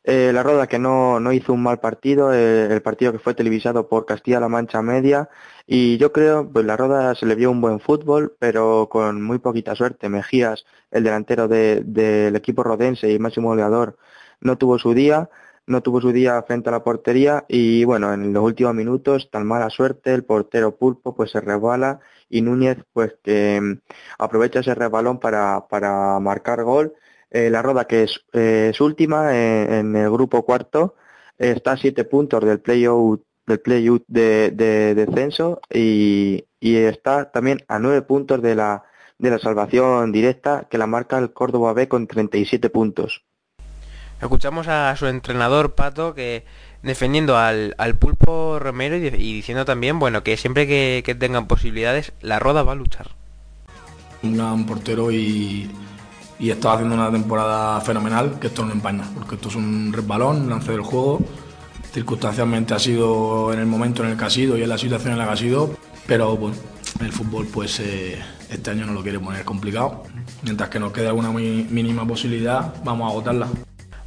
Eh, 0.04 0.30
la 0.32 0.44
Roda 0.44 0.68
que 0.68 0.78
no, 0.78 1.18
no 1.18 1.32
hizo 1.32 1.52
un 1.52 1.64
mal 1.64 1.80
partido, 1.80 2.32
eh, 2.32 2.68
el 2.70 2.80
partido 2.80 3.10
que 3.10 3.18
fue 3.18 3.34
televisado 3.34 3.88
por 3.88 4.06
Castilla-La 4.06 4.48
Mancha 4.48 4.82
Media, 4.82 5.28
y 5.66 5.98
yo 5.98 6.12
creo, 6.12 6.48
pues 6.48 6.64
la 6.64 6.76
Roda 6.76 7.16
se 7.16 7.26
le 7.26 7.34
vio 7.34 7.50
un 7.50 7.60
buen 7.60 7.80
fútbol, 7.80 8.36
pero 8.38 8.88
con 8.88 9.20
muy 9.20 9.40
poquita 9.40 9.74
suerte. 9.74 10.08
Mejías, 10.08 10.64
el 10.92 11.02
delantero 11.02 11.48
del 11.48 11.92
de, 11.92 12.28
equipo 12.28 12.62
rodense 12.62 13.10
y 13.10 13.18
máximo 13.18 13.48
goleador, 13.48 13.98
no 14.40 14.56
tuvo 14.58 14.78
su 14.78 14.94
día, 14.94 15.28
no 15.66 15.82
tuvo 15.82 16.00
su 16.00 16.12
día 16.12 16.42
frente 16.42 16.68
a 16.68 16.72
la 16.72 16.84
portería, 16.84 17.44
y 17.48 17.84
bueno, 17.84 18.12
en 18.12 18.32
los 18.32 18.42
últimos 18.44 18.74
minutos, 18.74 19.30
tan 19.30 19.46
mala 19.46 19.70
suerte, 19.70 20.12
el 20.12 20.24
portero 20.24 20.76
Pulpo 20.76 21.14
pues 21.14 21.30
se 21.30 21.40
resbala, 21.40 22.00
y 22.28 22.42
Núñez 22.42 22.78
pues 22.92 23.14
que 23.22 23.60
mm, 23.60 23.78
aprovecha 24.18 24.60
ese 24.60 24.74
resbalón 24.74 25.20
para, 25.20 25.66
para 25.68 26.18
marcar 26.20 26.64
gol, 26.64 26.94
eh, 27.30 27.50
la 27.50 27.62
Roda, 27.62 27.86
que 27.86 28.04
es, 28.04 28.20
eh, 28.32 28.72
última 28.80 29.34
eh, 29.36 29.80
en 29.80 29.94
el 29.96 30.10
grupo 30.10 30.44
cuarto, 30.44 30.96
está 31.38 31.72
a 31.72 31.76
siete 31.76 32.04
puntos 32.04 32.44
del 32.44 32.60
playout 32.60 33.24
del 33.46 34.04
de, 34.08 34.50
de, 34.52 34.94
descenso 34.94 35.60
y, 35.72 36.46
y, 36.60 36.76
está 36.76 37.30
también 37.32 37.64
a 37.68 37.78
nueve 37.78 38.02
puntos 38.02 38.42
de 38.42 38.54
la, 38.54 38.84
de 39.18 39.30
la 39.30 39.38
salvación 39.38 40.12
directa 40.12 40.68
que 40.70 40.78
la 40.78 40.86
marca 40.86 41.18
el 41.18 41.32
Córdoba 41.32 41.72
B 41.72 41.88
con 41.88 42.06
37 42.06 42.70
puntos. 42.70 43.24
Escuchamos 44.20 44.68
a 44.68 44.94
su 44.96 45.06
entrenador 45.06 45.74
Pato 45.74 46.14
que 46.14 46.44
defendiendo 46.82 47.36
al, 47.36 47.74
al 47.78 47.96
Pulpo 47.96 48.58
Romero 48.58 48.96
y, 48.96 49.10
diciendo 49.10 49.64
también 49.64 49.98
bueno 49.98 50.22
que 50.22 50.36
siempre 50.36 50.66
que, 50.66 51.02
que 51.04 51.14
tengan 51.14 51.46
posibilidades 51.46 52.12
la 52.20 52.38
Roda 52.38 52.62
va 52.62 52.72
a 52.72 52.76
luchar. 52.76 53.08
Un 54.22 54.36
gran 54.36 54.66
portero 54.66 55.10
y 55.10 55.70
y 56.40 56.50
está 56.50 56.72
haciendo 56.72 56.94
una 56.94 57.12
temporada 57.12 57.80
fenomenal 57.82 58.38
que 58.40 58.46
esto 58.46 58.64
no 58.64 58.72
empaña, 58.72 59.04
porque 59.14 59.34
esto 59.34 59.48
es 59.48 59.56
un 59.56 59.92
resbalón, 59.92 60.48
lance 60.48 60.72
del 60.72 60.80
juego. 60.80 61.20
Circunstancialmente 61.92 62.72
ha 62.72 62.78
sido 62.78 63.52
en 63.52 63.58
el 63.58 63.66
momento 63.66 64.02
en 64.02 64.10
el 64.10 64.16
que 64.16 64.24
ha 64.24 64.30
sido 64.30 64.56
y 64.56 64.62
en 64.62 64.68
la 64.70 64.78
situación 64.78 65.12
en 65.12 65.18
la 65.18 65.26
que 65.26 65.32
ha 65.32 65.36
sido, 65.36 65.76
pero 66.06 66.36
bueno, 66.36 66.56
el 67.00 67.12
fútbol 67.12 67.46
pues 67.46 67.80
eh, 67.80 68.18
este 68.48 68.70
año 68.70 68.86
no 68.86 68.94
lo 68.94 69.02
quiere 69.02 69.20
poner 69.20 69.44
complicado. 69.44 70.04
Mientras 70.42 70.70
que 70.70 70.80
nos 70.80 70.92
quede 70.92 71.08
alguna 71.08 71.30
mínima 71.30 72.06
posibilidad, 72.06 72.74
vamos 72.84 73.08
a 73.08 73.10
agotarla. 73.10 73.48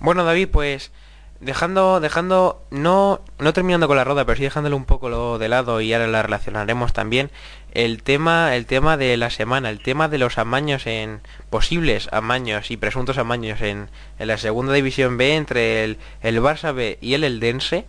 Bueno 0.04 0.26
David, 0.26 0.50
pues 0.52 0.92
dejando, 1.40 2.02
dejando, 2.02 2.62
no, 2.72 3.22
no 3.40 3.54
terminando 3.54 3.88
con 3.88 3.96
la 3.96 4.04
roda, 4.04 4.26
pero 4.26 4.36
sí 4.36 4.44
dejándolo 4.44 4.76
un 4.76 4.84
poco 4.84 5.08
lo 5.08 5.40
de 5.40 5.48
lado 5.48 5.80
y 5.80 5.94
ahora 5.94 6.08
la 6.08 6.22
relacionaremos 6.22 6.92
también, 6.92 7.30
el 7.72 8.04
tema, 8.04 8.54
el 8.58 8.66
tema 8.66 8.98
de 8.98 9.16
la 9.16 9.30
semana, 9.30 9.70
el 9.70 9.82
tema 9.82 10.10
de 10.10 10.18
los 10.18 10.38
amaños 10.38 10.88
en, 10.88 11.22
posibles 11.50 12.10
amaños 12.12 12.70
y 12.70 12.76
presuntos 12.76 13.18
amaños 13.18 13.62
en, 13.62 13.88
la 14.20 14.38
segunda 14.38 14.74
división 14.74 15.16
B 15.16 15.38
entre 15.38 15.86
el, 15.86 15.98
el 16.22 16.42
Barça 16.42 16.76
B 16.76 16.98
y 17.00 17.14
el 17.14 17.24
Eldense, 17.24 17.86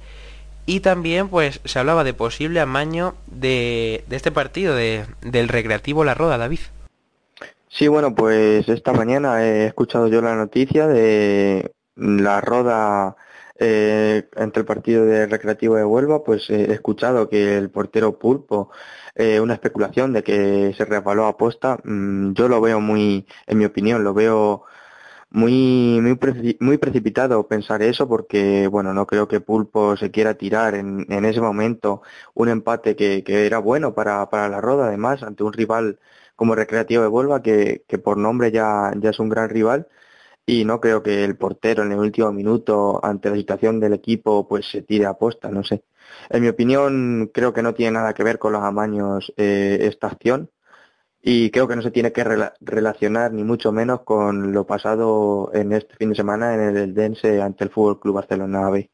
y 0.66 0.80
también 0.80 1.28
pues 1.28 1.60
se 1.64 1.80
hablaba 1.80 2.04
de 2.04 2.14
posible 2.14 2.60
amaño 2.60 3.16
de, 3.26 4.04
de 4.06 4.14
este 4.14 4.30
partido, 4.30 4.76
de, 4.76 5.04
del 5.20 5.48
Recreativo 5.48 6.04
La 6.04 6.14
Roda, 6.14 6.38
David. 6.38 6.60
Sí, 7.68 7.88
bueno, 7.88 8.14
pues 8.14 8.68
esta 8.68 8.92
mañana 8.92 9.44
he 9.44 9.66
escuchado 9.66 10.06
yo 10.06 10.22
la 10.22 10.36
noticia 10.36 10.86
de 10.86 11.73
la 11.96 12.40
Roda 12.40 13.16
eh, 13.58 14.28
entre 14.36 14.60
el 14.60 14.66
partido 14.66 15.04
de 15.04 15.26
Recreativo 15.26 15.76
de 15.76 15.84
Huelva, 15.84 16.24
pues 16.24 16.50
eh, 16.50 16.66
he 16.70 16.72
escuchado 16.72 17.28
que 17.28 17.56
el 17.56 17.70
portero 17.70 18.18
Pulpo, 18.18 18.70
eh, 19.14 19.40
una 19.40 19.54
especulación 19.54 20.12
de 20.12 20.22
que 20.24 20.74
se 20.76 20.84
resbaló 20.84 21.26
a 21.26 21.36
posta, 21.36 21.78
mmm, 21.84 22.32
yo 22.34 22.48
lo 22.48 22.60
veo 22.60 22.80
muy, 22.80 23.26
en 23.46 23.58
mi 23.58 23.64
opinión, 23.64 24.02
lo 24.04 24.14
veo 24.14 24.64
muy, 25.30 26.00
muy, 26.00 26.14
preci 26.16 26.56
muy 26.60 26.78
precipitado 26.78 27.46
pensar 27.48 27.82
eso 27.82 28.08
porque, 28.08 28.66
bueno, 28.68 28.94
no 28.94 29.06
creo 29.06 29.26
que 29.28 29.40
Pulpo 29.40 29.96
se 29.96 30.10
quiera 30.10 30.34
tirar 30.34 30.74
en, 30.74 31.06
en 31.10 31.24
ese 31.24 31.40
momento 31.40 32.02
un 32.34 32.48
empate 32.48 32.94
que, 32.96 33.24
que 33.24 33.46
era 33.46 33.58
bueno 33.58 33.94
para, 33.94 34.28
para 34.30 34.48
la 34.48 34.60
Roda, 34.60 34.86
además, 34.88 35.22
ante 35.22 35.42
un 35.42 35.52
rival 35.52 35.98
como 36.36 36.54
Recreativo 36.54 37.02
de 37.02 37.08
Huelva, 37.08 37.42
que, 37.42 37.84
que 37.88 37.98
por 37.98 38.16
nombre 38.16 38.50
ya, 38.52 38.92
ya 38.98 39.10
es 39.10 39.18
un 39.18 39.28
gran 39.28 39.48
rival 39.50 39.88
y 40.46 40.64
no 40.64 40.80
creo 40.80 41.02
que 41.02 41.24
el 41.24 41.36
portero 41.36 41.82
en 41.82 41.92
el 41.92 41.98
último 41.98 42.32
minuto 42.32 43.00
ante 43.02 43.30
la 43.30 43.36
situación 43.36 43.80
del 43.80 43.94
equipo 43.94 44.46
pues 44.46 44.68
se 44.70 44.82
tire 44.82 45.06
a 45.06 45.14
posta, 45.14 45.48
no 45.48 45.64
sé. 45.64 45.84
En 46.30 46.42
mi 46.42 46.48
opinión 46.48 47.30
creo 47.32 47.52
que 47.52 47.62
no 47.62 47.74
tiene 47.74 47.92
nada 47.92 48.14
que 48.14 48.24
ver 48.24 48.38
con 48.38 48.52
los 48.52 48.62
amaños 48.62 49.32
eh, 49.36 49.78
esta 49.82 50.08
acción 50.08 50.50
y 51.22 51.50
creo 51.50 51.66
que 51.66 51.76
no 51.76 51.82
se 51.82 51.90
tiene 51.90 52.12
que 52.12 52.22
rela 52.22 52.54
relacionar 52.60 53.32
ni 53.32 53.44
mucho 53.44 53.72
menos 53.72 54.02
con 54.02 54.52
lo 54.52 54.66
pasado 54.66 55.50
en 55.54 55.72
este 55.72 55.96
fin 55.96 56.10
de 56.10 56.16
semana 56.16 56.54
en 56.54 56.60
el 56.60 56.76
Eldense 56.76 57.40
ante 57.40 57.64
el 57.64 57.70
Fútbol 57.70 57.98
Club 57.98 58.16
Barcelona 58.16 58.68
B. 58.68 58.90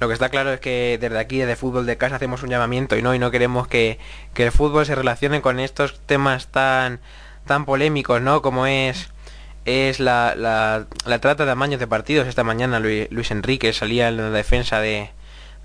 Lo 0.00 0.08
que 0.08 0.14
está 0.14 0.30
claro 0.30 0.50
es 0.50 0.60
que 0.60 0.98
desde 0.98 1.18
aquí, 1.18 1.38
desde 1.38 1.56
Fútbol 1.56 1.84
de 1.84 1.98
Casa, 1.98 2.16
hacemos 2.16 2.42
un 2.42 2.48
llamamiento 2.48 2.96
y 2.96 3.02
no, 3.02 3.14
y 3.14 3.18
no 3.18 3.30
queremos 3.30 3.68
que, 3.68 3.98
que 4.32 4.44
el 4.46 4.50
fútbol 4.50 4.86
se 4.86 4.94
relacione 4.94 5.42
con 5.42 5.60
estos 5.60 6.00
temas 6.00 6.48
tan, 6.48 7.00
tan 7.44 7.66
polémicos, 7.66 8.22
¿no? 8.22 8.40
Como 8.40 8.66
es 8.66 9.12
es 9.64 10.00
la, 10.00 10.34
la, 10.36 10.86
la, 11.04 11.18
trata 11.20 11.44
de 11.44 11.50
amaños 11.50 11.80
de 11.80 11.86
partidos. 11.86 12.26
Esta 12.26 12.44
mañana 12.44 12.80
Luis, 12.80 13.30
Enrique 13.30 13.72
salía 13.72 14.08
en 14.08 14.16
la 14.16 14.30
defensa 14.30 14.80
de, 14.80 15.10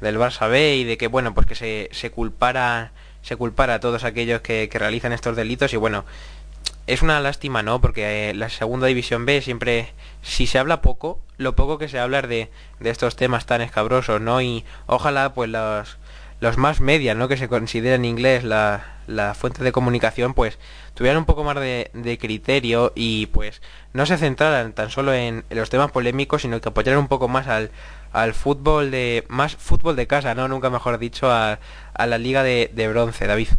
del 0.01 0.17
Barça 0.17 0.49
B 0.49 0.75
y 0.75 0.83
de 0.83 0.97
que 0.97 1.07
bueno 1.07 1.33
pues 1.33 1.47
que 1.47 1.55
se, 1.55 1.89
se 1.91 2.11
culpara 2.11 2.91
se 3.21 3.35
culpara 3.37 3.75
a 3.75 3.79
todos 3.79 4.03
aquellos 4.03 4.41
que, 4.41 4.69
que, 4.69 4.79
realizan 4.79 5.13
estos 5.13 5.35
delitos. 5.35 5.73
Y 5.73 5.77
bueno 5.77 6.05
es 6.87 7.01
una 7.01 7.19
lástima 7.19 7.63
no 7.63 7.81
porque 7.81 8.29
eh, 8.29 8.33
la 8.35 8.49
segunda 8.49 8.87
división 8.87 9.25
B 9.25 9.41
siempre 9.41 9.93
si 10.21 10.45
se 10.45 10.59
habla 10.59 10.81
poco 10.81 11.19
lo 11.37 11.55
poco 11.55 11.77
que 11.77 11.89
se 11.89 11.99
habla 11.99 12.21
de, 12.21 12.51
de 12.79 12.89
estos 12.89 13.15
temas 13.15 13.45
tan 13.45 13.61
escabrosos 13.61 14.21
no 14.21 14.41
y 14.41 14.63
ojalá 14.85 15.33
pues 15.33 15.49
los 15.49 15.97
los 16.39 16.57
más 16.57 16.81
media, 16.81 17.15
¿no? 17.15 17.27
Que 17.27 17.37
se 17.37 17.47
considera 17.47 17.95
en 17.95 18.05
inglés 18.05 18.43
la, 18.43 18.95
la 19.07 19.33
fuente 19.33 19.63
de 19.63 19.71
comunicación, 19.71 20.33
pues 20.33 20.57
tuvieran 20.93 21.19
un 21.19 21.25
poco 21.25 21.43
más 21.43 21.55
de, 21.55 21.91
de, 21.93 22.17
criterio 22.17 22.91
y 22.95 23.27
pues 23.27 23.61
no 23.93 24.05
se 24.05 24.17
centraran 24.17 24.73
tan 24.73 24.89
solo 24.89 25.13
en, 25.13 25.43
los 25.49 25.69
temas 25.69 25.91
polémicos, 25.91 26.41
sino 26.41 26.59
que 26.61 26.69
apoyaran 26.69 26.99
un 26.99 27.07
poco 27.07 27.27
más 27.27 27.47
al, 27.47 27.71
al 28.11 28.33
fútbol 28.33 28.91
de, 28.91 29.23
más 29.29 29.55
fútbol 29.55 29.95
de 29.95 30.07
casa, 30.07 30.35
¿no? 30.35 30.47
Nunca 30.47 30.69
mejor 30.69 30.97
dicho, 30.97 31.29
a, 31.29 31.59
a 31.93 32.07
la 32.07 32.17
liga 32.17 32.43
de, 32.43 32.71
de, 32.73 32.87
bronce, 32.87 33.27
David. 33.27 33.49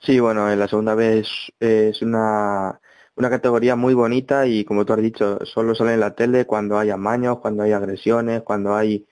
Sí, 0.00 0.18
bueno, 0.18 0.50
en 0.50 0.58
la 0.58 0.68
segunda 0.68 0.94
vez 0.94 1.28
es 1.60 2.02
una, 2.02 2.80
una 3.14 3.30
categoría 3.30 3.76
muy 3.76 3.94
bonita 3.94 4.46
y 4.46 4.64
como 4.64 4.84
tú 4.84 4.92
has 4.94 5.00
dicho, 5.00 5.38
solo 5.44 5.74
sale 5.74 5.94
en 5.94 6.00
la 6.00 6.14
tele 6.14 6.44
cuando 6.44 6.78
hay 6.78 6.90
amaños, 6.90 7.38
cuando 7.38 7.62
hay 7.62 7.72
agresiones, 7.72 8.42
cuando 8.42 8.74
hay 8.74 9.06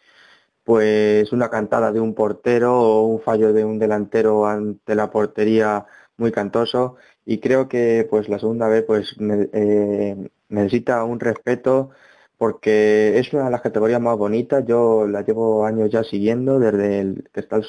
pues 0.64 1.32
una 1.32 1.50
cantada 1.50 1.92
de 1.92 2.00
un 2.00 2.14
portero 2.14 2.78
o 2.80 3.06
un 3.06 3.20
fallo 3.20 3.52
de 3.52 3.64
un 3.64 3.78
delantero 3.78 4.46
ante 4.46 4.94
la 4.94 5.10
portería 5.10 5.86
muy 6.16 6.32
cantoso 6.32 6.96
y 7.24 7.40
creo 7.40 7.68
que 7.68 8.06
pues 8.10 8.28
la 8.28 8.38
segunda 8.38 8.68
vez 8.68 8.84
pues 8.86 9.16
eh, 9.20 10.30
necesita 10.48 11.04
un 11.04 11.20
respeto 11.20 11.90
porque 12.36 13.18
es 13.18 13.32
una 13.32 13.44
de 13.46 13.50
las 13.50 13.60
categorías 13.60 14.00
más 14.00 14.16
bonitas, 14.16 14.64
yo 14.66 15.06
la 15.06 15.22
llevo 15.22 15.66
años 15.66 15.90
ya 15.90 16.02
siguiendo, 16.04 16.58
desde 16.58 17.00
el 17.00 17.28
que 17.32 17.40
está 17.40 17.56
el 17.56 17.64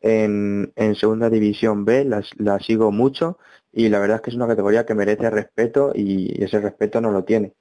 en, 0.00 0.72
en 0.76 0.94
segunda 0.94 1.30
división 1.30 1.84
B, 1.84 2.04
la, 2.04 2.22
la 2.38 2.58
sigo 2.60 2.92
mucho 2.92 3.38
y 3.72 3.88
la 3.88 3.98
verdad 3.98 4.16
es 4.16 4.22
que 4.22 4.30
es 4.30 4.36
una 4.36 4.46
categoría 4.46 4.86
que 4.86 4.94
merece 4.94 5.30
respeto 5.30 5.92
y 5.94 6.42
ese 6.42 6.60
respeto 6.60 7.00
no 7.00 7.10
lo 7.10 7.24
tiene. 7.24 7.54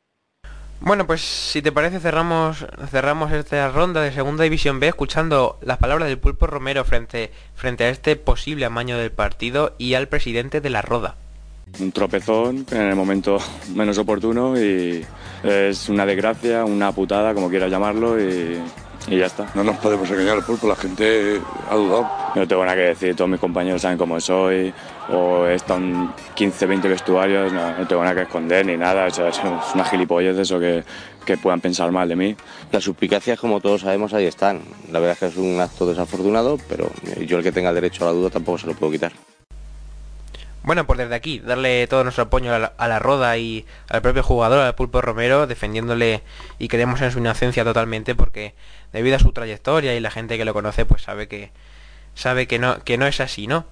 Bueno, 0.82 1.08
pues 1.08 1.22
si 1.22 1.62
te 1.62 1.72
parece 1.72 2.00
cerramos 2.00 2.66
cerramos 2.92 3.32
esta 3.32 3.70
ronda 3.70 4.02
de 4.02 4.12
Segunda 4.12 4.44
División 4.44 4.80
B 4.80 4.88
escuchando 4.88 5.58
las 5.62 5.78
palabras 5.78 6.10
del 6.10 6.20
Pulpo 6.20 6.48
Romero 6.48 6.84
frente, 6.84 7.32
frente 7.56 7.86
a 7.86 7.90
este 7.90 8.16
posible 8.16 8.66
amaño 8.66 8.98
del 8.98 9.12
partido 9.12 9.74
y 9.78 9.96
al 9.96 10.08
presidente 10.08 10.62
de 10.62 10.70
la 10.70 10.82
Roda. 10.82 11.16
Un 11.80 11.92
tropezón 11.92 12.66
en 12.72 12.82
el 12.82 12.96
momento 12.96 13.40
menos 13.74 13.98
oportuno 13.98 14.60
y 14.60 15.04
es 15.44 15.90
una 15.90 16.06
desgracia, 16.06 16.64
una 16.64 16.92
putada, 16.92 17.34
como 17.34 17.50
quieras 17.50 17.72
llamarlo, 17.72 18.22
y, 18.22 18.62
y 19.08 19.18
ya 19.18 19.28
está. 19.28 19.48
No 19.54 19.63
nos 19.63 19.78
podemos 19.78 20.10
engañar 20.10 20.38
al 20.38 20.44
pulpo, 20.44 20.68
la 20.68 20.76
gente 20.76 21.39
ha 21.70 21.76
dudado. 21.76 22.10
No 22.36 22.48
tengo 22.48 22.63
nada 22.63 22.76
que 22.76 22.84
decir, 22.84 23.15
todos 23.15 23.30
mis 23.30 23.39
compañeros 23.39 23.82
saben 23.82 23.98
cómo 23.98 24.20
soy, 24.20 24.74
o 25.10 25.46
he 25.46 25.56
estado 25.56 25.80
en 25.80 26.10
15, 26.36 26.65
20 26.65 26.88
vestuarios, 26.88 27.54
no, 27.54 27.78
no 27.78 27.88
tengo 27.88 28.04
nada 28.04 28.15
que 28.15 28.22
esconder 28.24 28.65
ni 28.65 28.78
nada, 28.78 29.06
o 29.06 29.12
sea, 29.12 29.28
es 29.30 29.39
una 29.74 29.86
gilipollez 29.86 30.38
eso 30.38 30.60
que, 30.60 30.84
que 31.26 31.38
puedan 31.38 31.62
pensar 31.62 31.91
mal 31.91 32.08
de 32.10 32.15
mí. 32.15 32.36
Las 32.72 32.84
suspicacias, 32.84 33.39
como 33.39 33.60
todos 33.60 33.82
sabemos, 33.82 34.13
ahí 34.13 34.26
están. 34.26 34.62
La 34.91 35.00
verdad 35.00 35.13
es 35.13 35.20
que 35.20 35.26
es 35.28 35.38
un 35.38 35.60
acto 35.60 35.86
desafortunado, 35.86 36.58
pero 36.68 36.89
yo 37.26 37.38
el 37.38 37.44
que 37.44 37.52
tenga 37.52 37.74
derecho 37.74 38.04
a 38.04 38.08
la 38.08 38.13
duda 38.13 38.30
tampoco 38.30 38.58
se 38.60 38.68
lo 38.68 38.74
puedo 38.74 38.91
quitar. 38.91 39.12
Bueno, 40.65 40.88
pues 40.88 40.97
desde 40.97 41.13
aquí, 41.13 41.39
darle 41.41 41.86
todo 41.86 42.04
nuestro 42.04 42.23
apoyo 42.23 42.51
a 42.56 42.58
la, 42.58 42.73
a 42.75 42.97
Roda 42.97 43.38
y 43.38 43.67
al 43.88 44.01
propio 44.01 44.23
jugador, 44.23 44.62
al 44.62 44.73
Pulpo 44.73 44.99
Romero, 44.99 45.45
defendiéndole 45.45 46.23
y 46.58 46.69
creemos 46.69 46.99
en 47.01 47.12
su 47.12 47.19
inocencia 47.19 47.63
totalmente 47.63 48.15
porque 48.15 48.56
debido 48.91 49.15
a 49.15 49.19
su 49.19 49.32
trayectoria 49.32 49.93
y 49.93 49.99
la 49.99 50.10
gente 50.10 50.39
que 50.39 50.45
lo 50.45 50.56
conoce, 50.56 50.84
pues 50.84 51.04
sabe 51.04 51.28
que 51.28 51.51
sabe 52.15 52.47
que 52.47 52.58
no, 52.58 52.84
que 52.84 52.97
no 52.97 53.06
es 53.06 53.19
así, 53.19 53.45
¿no? 53.45 53.65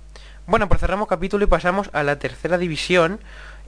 Bueno, 0.45 0.69
pues 0.69 0.81
cerramos 0.81 1.07
capítulo 1.07 1.45
y 1.45 1.47
pasamos 1.47 1.89
a 1.93 2.03
la 2.03 2.19
tercera 2.19 2.59
división. 2.59 3.19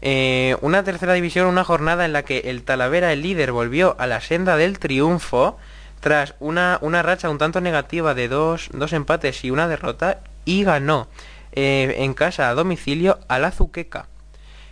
Eh, 0.03 0.55
una 0.61 0.83
tercera 0.83 1.13
división, 1.13 1.47
una 1.47 1.63
jornada 1.63 2.05
en 2.05 2.13
la 2.13 2.21
que 2.21 2.41
el 2.45 2.61
Talavera, 2.61 3.11
el 3.11 3.23
líder, 3.23 3.51
volvió 3.51 3.95
a 3.97 4.05
la 4.05 4.21
senda 4.21 4.55
del 4.55 4.77
triunfo 4.77 5.57
tras 5.99 6.35
una, 6.39 6.77
una 6.81 7.01
racha 7.01 7.31
un 7.31 7.39
tanto 7.39 7.59
negativa 7.59 8.13
de 8.13 8.27
dos, 8.27 8.69
dos 8.71 8.93
empates 8.93 9.43
y 9.43 9.49
una 9.49 9.67
derrota 9.67 10.19
y 10.45 10.63
ganó 10.63 11.07
eh, 11.56 11.96
en 12.00 12.13
casa 12.13 12.50
a 12.50 12.54
domicilio 12.54 13.20
a 13.28 13.39
la 13.39 13.52
Zuqueca. 13.52 14.08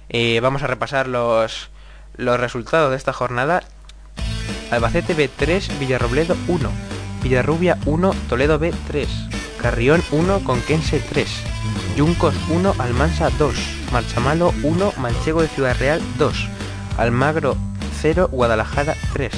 Eh, 0.09 0.39
vamos 0.41 0.63
a 0.63 0.67
repasar 0.67 1.07
los, 1.07 1.69
los 2.15 2.39
resultados 2.39 2.91
de 2.91 2.97
esta 2.97 3.13
jornada. 3.13 3.63
Albacete 4.71 5.15
B3, 5.15 5.79
Villarrobledo 5.79 6.35
1, 6.47 6.69
Villarrubia 7.21 7.77
1, 7.85 8.13
Toledo 8.27 8.59
B3, 8.59 9.07
Carrión 9.61 10.03
1, 10.11 10.43
Conquense 10.43 10.99
3, 10.99 11.29
Yuncos 11.95 12.35
1, 12.49 12.75
Almansa 12.79 13.29
2, 13.29 13.55
Marchamalo 13.91 14.53
1, 14.63 14.93
Manchego 14.97 15.41
de 15.41 15.47
Ciudad 15.47 15.77
Real 15.77 16.01
2, 16.17 16.47
Almagro 16.97 17.55
0, 18.01 18.29
Guadalajara 18.31 18.95
3, 19.13 19.31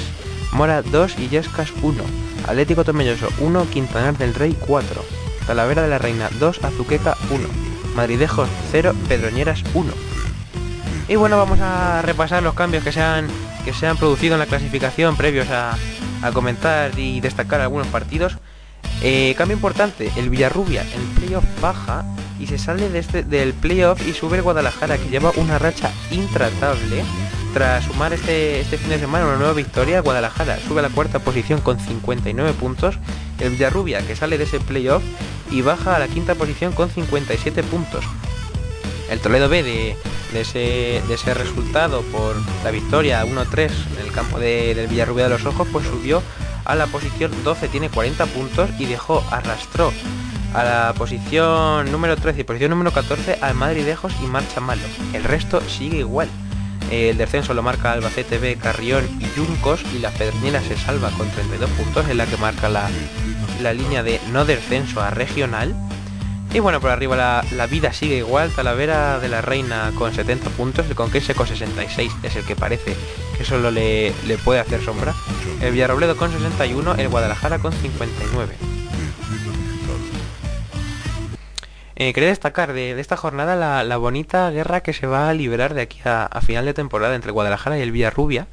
Mora 0.52 0.82
2, 0.82 1.18
Illescas 1.18 1.70
1, 1.82 2.02
Atlético 2.48 2.82
Tomelloso 2.84 3.28
1, 3.40 3.70
Quintanar 3.70 4.16
del 4.16 4.34
Rey 4.34 4.56
4, 4.66 5.04
Talavera 5.46 5.82
de 5.82 5.88
la 5.88 5.98
Reina 5.98 6.28
2, 6.38 6.64
Azuqueca 6.64 7.16
1, 7.30 7.48
Madridejos 7.94 8.48
0, 8.72 8.94
Pedroñeras 9.08 9.62
1. 9.74 9.92
Y 11.08 11.14
bueno, 11.16 11.36
vamos 11.36 11.60
a 11.60 12.02
repasar 12.02 12.42
los 12.42 12.54
cambios 12.54 12.82
que 12.82 12.90
se 12.90 13.00
han, 13.00 13.28
que 13.64 13.72
se 13.72 13.86
han 13.86 13.96
producido 13.96 14.34
en 14.34 14.40
la 14.40 14.46
clasificación 14.46 15.16
previos 15.16 15.48
a, 15.50 15.76
comentar 16.32 16.98
y 16.98 17.20
destacar 17.20 17.60
algunos 17.60 17.86
partidos. 17.86 18.38
Eh, 19.02 19.34
cambio 19.38 19.56
importante, 19.56 20.10
el 20.16 20.30
Villarrubia, 20.30 20.82
el 20.82 21.02
playoff 21.14 21.44
baja 21.60 22.04
y 22.40 22.48
se 22.48 22.58
sale 22.58 22.88
de 22.88 22.98
este, 22.98 23.22
del 23.22 23.54
playoff 23.54 24.04
y 24.06 24.12
sube 24.12 24.38
el 24.38 24.42
Guadalajara 24.42 24.98
que 24.98 25.08
lleva 25.08 25.30
una 25.36 25.58
racha 25.58 25.92
intratable. 26.10 27.04
Tras 27.56 27.86
sumar 27.86 28.12
este, 28.12 28.60
este 28.60 28.76
fin 28.76 28.90
de 28.90 28.98
semana 28.98 29.24
una 29.24 29.36
nueva 29.36 29.54
victoria, 29.54 30.02
Guadalajara 30.02 30.58
sube 30.68 30.80
a 30.80 30.82
la 30.82 30.90
cuarta 30.90 31.20
posición 31.20 31.62
con 31.62 31.80
59 31.80 32.52
puntos. 32.52 32.98
El 33.40 33.48
Villarrubia 33.48 34.06
que 34.06 34.14
sale 34.14 34.36
de 34.36 34.44
ese 34.44 34.60
playoff 34.60 35.02
y 35.50 35.62
baja 35.62 35.96
a 35.96 35.98
la 35.98 36.06
quinta 36.06 36.34
posición 36.34 36.74
con 36.74 36.90
57 36.90 37.62
puntos. 37.62 38.04
El 39.08 39.20
Toledo 39.20 39.48
B 39.48 39.62
de, 39.62 39.96
de, 40.34 40.40
ese, 40.42 41.02
de 41.08 41.14
ese, 41.14 41.32
resultado 41.32 42.02
por 42.12 42.36
la 42.62 42.70
victoria 42.70 43.24
1-3 43.24 43.70
en 44.00 44.04
el 44.04 44.12
campo 44.12 44.38
de, 44.38 44.74
del 44.74 44.88
Villarrubia 44.88 45.24
de 45.24 45.30
los 45.30 45.46
Ojos, 45.46 45.66
pues 45.72 45.86
subió 45.86 46.22
a 46.66 46.74
la 46.74 46.86
posición 46.88 47.32
12, 47.42 47.68
tiene 47.68 47.88
40 47.88 48.26
puntos 48.26 48.68
y 48.78 48.84
dejó, 48.84 49.24
arrastró 49.30 49.94
a 50.52 50.62
la 50.62 50.92
posición 50.92 51.90
número 51.90 52.16
13 52.18 52.42
y 52.42 52.44
posición 52.44 52.72
número 52.72 52.92
14 52.92 53.38
al 53.40 53.54
Madridejos 53.54 54.12
y 54.22 54.26
Marcha 54.26 54.60
Malo. 54.60 54.82
El 55.14 55.24
resto 55.24 55.62
sigue 55.62 56.00
igual. 56.00 56.28
El 56.90 57.16
descenso 57.18 57.52
lo 57.52 57.62
marca 57.62 57.92
Albacete 57.92 58.38
B, 58.38 58.56
Carrión 58.56 59.04
y 59.20 59.36
Yuncos 59.36 59.82
y 59.94 59.98
la 59.98 60.10
Pedernera 60.10 60.60
se 60.60 60.76
salva 60.76 61.10
con 61.10 61.28
32 61.30 61.68
puntos, 61.70 62.08
en 62.08 62.16
la 62.16 62.26
que 62.26 62.36
marca 62.36 62.68
la, 62.68 62.88
la 63.60 63.72
línea 63.72 64.02
de 64.02 64.20
no 64.32 64.44
descenso 64.44 65.00
a 65.00 65.10
regional. 65.10 65.74
Y 66.54 66.60
bueno, 66.60 66.80
por 66.80 66.90
arriba 66.90 67.16
la, 67.16 67.44
la, 67.52 67.66
vida 67.66 67.92
sigue 67.92 68.18
igual, 68.18 68.50
Talavera 68.50 69.18
de 69.18 69.28
la 69.28 69.42
Reina 69.42 69.90
con 69.96 70.14
70 70.14 70.48
puntos, 70.50 70.86
el 70.86 70.94
Conquense 70.94 71.34
con 71.34 71.46
66 71.46 72.12
es 72.22 72.36
el 72.36 72.44
que 72.44 72.54
parece 72.54 72.96
que 73.36 73.44
solo 73.44 73.70
le, 73.70 74.14
le 74.26 74.38
puede 74.38 74.60
hacer 74.60 74.82
sombra. 74.82 75.14
El 75.60 75.72
Villarrobledo 75.72 76.16
con 76.16 76.32
61, 76.32 76.94
el 76.94 77.08
Guadalajara 77.08 77.58
con 77.58 77.72
59. 77.72 78.75
Eh, 81.98 82.12
quería 82.12 82.28
destacar 82.28 82.74
de, 82.74 82.98
esta 83.00 83.16
jornada 83.16 83.84
la, 83.84 83.96
bonita 83.96 84.50
guerra 84.50 84.82
que 84.82 84.92
se 84.92 85.06
va 85.06 85.30
a 85.30 85.34
liberar 85.34 85.72
de 85.72 85.80
aquí 85.80 86.00
a, 86.04 86.28
final 86.42 86.66
de 86.66 86.74
temporada 86.74 87.14
entre 87.14 87.32
Guadalajara 87.32 87.78
y 87.78 87.82
el 87.82 87.90
Villarrubia 87.90 88.48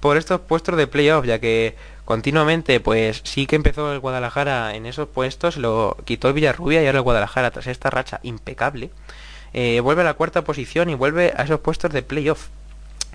por 0.00 0.18
estos 0.18 0.40
puestos 0.40 0.76
de 0.76 0.86
playoff, 0.86 1.24
ya 1.24 1.38
que 1.38 1.74
continuamente, 2.04 2.80
pues 2.80 3.22
sí 3.24 3.46
que 3.46 3.56
empezó 3.56 3.92
el 3.92 4.00
Guadalajara 4.00 4.74
en 4.74 4.84
esos 4.84 5.08
puestos, 5.08 5.56
lo 5.56 5.96
quitó 6.04 6.28
el 6.28 6.34
Villarrubia 6.34 6.82
y 6.82 6.86
ahora 6.86 6.98
el 6.98 7.04
Guadalajara, 7.04 7.50
tras 7.50 7.66
esta 7.66 7.88
racha 7.88 8.20
impecable, 8.24 8.90
eh, 9.54 9.80
vuelve 9.80 10.02
a 10.02 10.04
la 10.04 10.14
cuarta 10.14 10.42
posición 10.42 10.90
y 10.90 10.94
vuelve 10.94 11.32
a 11.36 11.44
esos 11.44 11.60
puestos 11.60 11.92
de 11.92 12.02
playoff. 12.02 12.48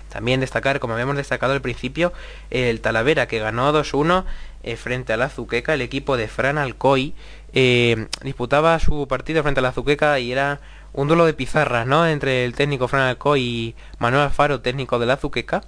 También 0.08 0.40
destacar, 0.40 0.80
como 0.80 0.94
habíamos 0.94 1.16
destacado 1.16 1.52
al 1.52 1.60
principio, 1.60 2.12
el 2.50 2.80
Talavera 2.80 3.28
que 3.28 3.38
ganó 3.38 3.72
2-1 3.72 4.24
eh, 4.62 4.76
frente 4.76 5.12
a 5.12 5.16
la 5.16 5.28
Zuqueca, 5.28 5.74
el 5.74 5.82
equipo 5.82 6.16
de 6.16 6.28
Fran 6.28 6.58
Alcoy 6.58 7.14
eh, 7.52 8.06
disputaba 8.22 8.78
su 8.78 9.06
partido 9.08 9.42
frente 9.42 9.60
a 9.60 9.62
la 9.62 9.72
Zuqueca 9.72 10.18
y 10.18 10.32
era 10.32 10.60
un 10.92 11.08
duelo 11.08 11.26
de 11.26 11.34
pizarras, 11.34 11.86
¿no? 11.86 12.06
Entre 12.06 12.44
el 12.44 12.54
técnico 12.54 12.88
Fran 12.88 13.02
Alcoy 13.02 13.40
y 13.40 13.74
Manuel 13.98 14.24
Alfaro, 14.24 14.60
técnico 14.60 14.98
de 14.98 15.06
la 15.06 15.16
Zuqueca. 15.16 15.62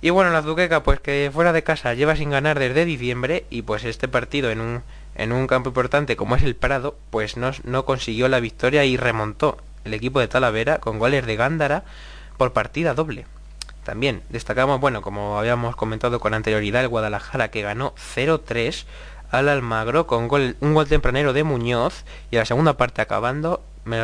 Y 0.00 0.10
bueno, 0.10 0.30
la 0.30 0.42
Zuqueca, 0.42 0.82
pues 0.82 1.00
que 1.00 1.30
fuera 1.32 1.52
de 1.52 1.64
casa 1.64 1.94
lleva 1.94 2.16
sin 2.16 2.30
ganar 2.30 2.58
desde 2.58 2.84
diciembre 2.84 3.46
y 3.50 3.62
pues 3.62 3.84
este 3.84 4.06
partido 4.06 4.50
en 4.50 4.60
un, 4.60 4.82
en 5.16 5.32
un 5.32 5.46
campo 5.46 5.70
importante 5.70 6.16
como 6.16 6.36
es 6.36 6.42
el 6.42 6.54
Prado, 6.54 6.96
pues 7.10 7.36
no, 7.36 7.50
no 7.64 7.84
consiguió 7.84 8.28
la 8.28 8.40
victoria 8.40 8.84
y 8.84 8.96
remontó 8.96 9.58
el 9.84 9.94
equipo 9.94 10.20
de 10.20 10.28
Talavera 10.28 10.78
con 10.78 10.98
goles 10.98 11.26
de 11.26 11.36
Gándara 11.36 11.84
por 12.36 12.52
partida 12.52 12.94
doble. 12.94 13.26
También 13.88 14.20
destacamos, 14.28 14.80
bueno, 14.80 15.00
como 15.00 15.38
habíamos 15.38 15.74
comentado 15.74 16.20
con 16.20 16.34
anterioridad, 16.34 16.82
el 16.82 16.88
Guadalajara 16.88 17.50
que 17.50 17.62
ganó 17.62 17.94
0-3 18.14 18.84
al 19.30 19.48
Almagro 19.48 20.06
con 20.06 20.28
gol, 20.28 20.56
un 20.60 20.74
gol 20.74 20.86
tempranero 20.86 21.32
de 21.32 21.42
Muñoz 21.42 22.04
y 22.30 22.36
a 22.36 22.40
la 22.40 22.44
segunda 22.44 22.76
parte 22.76 23.00
acabando 23.00 23.62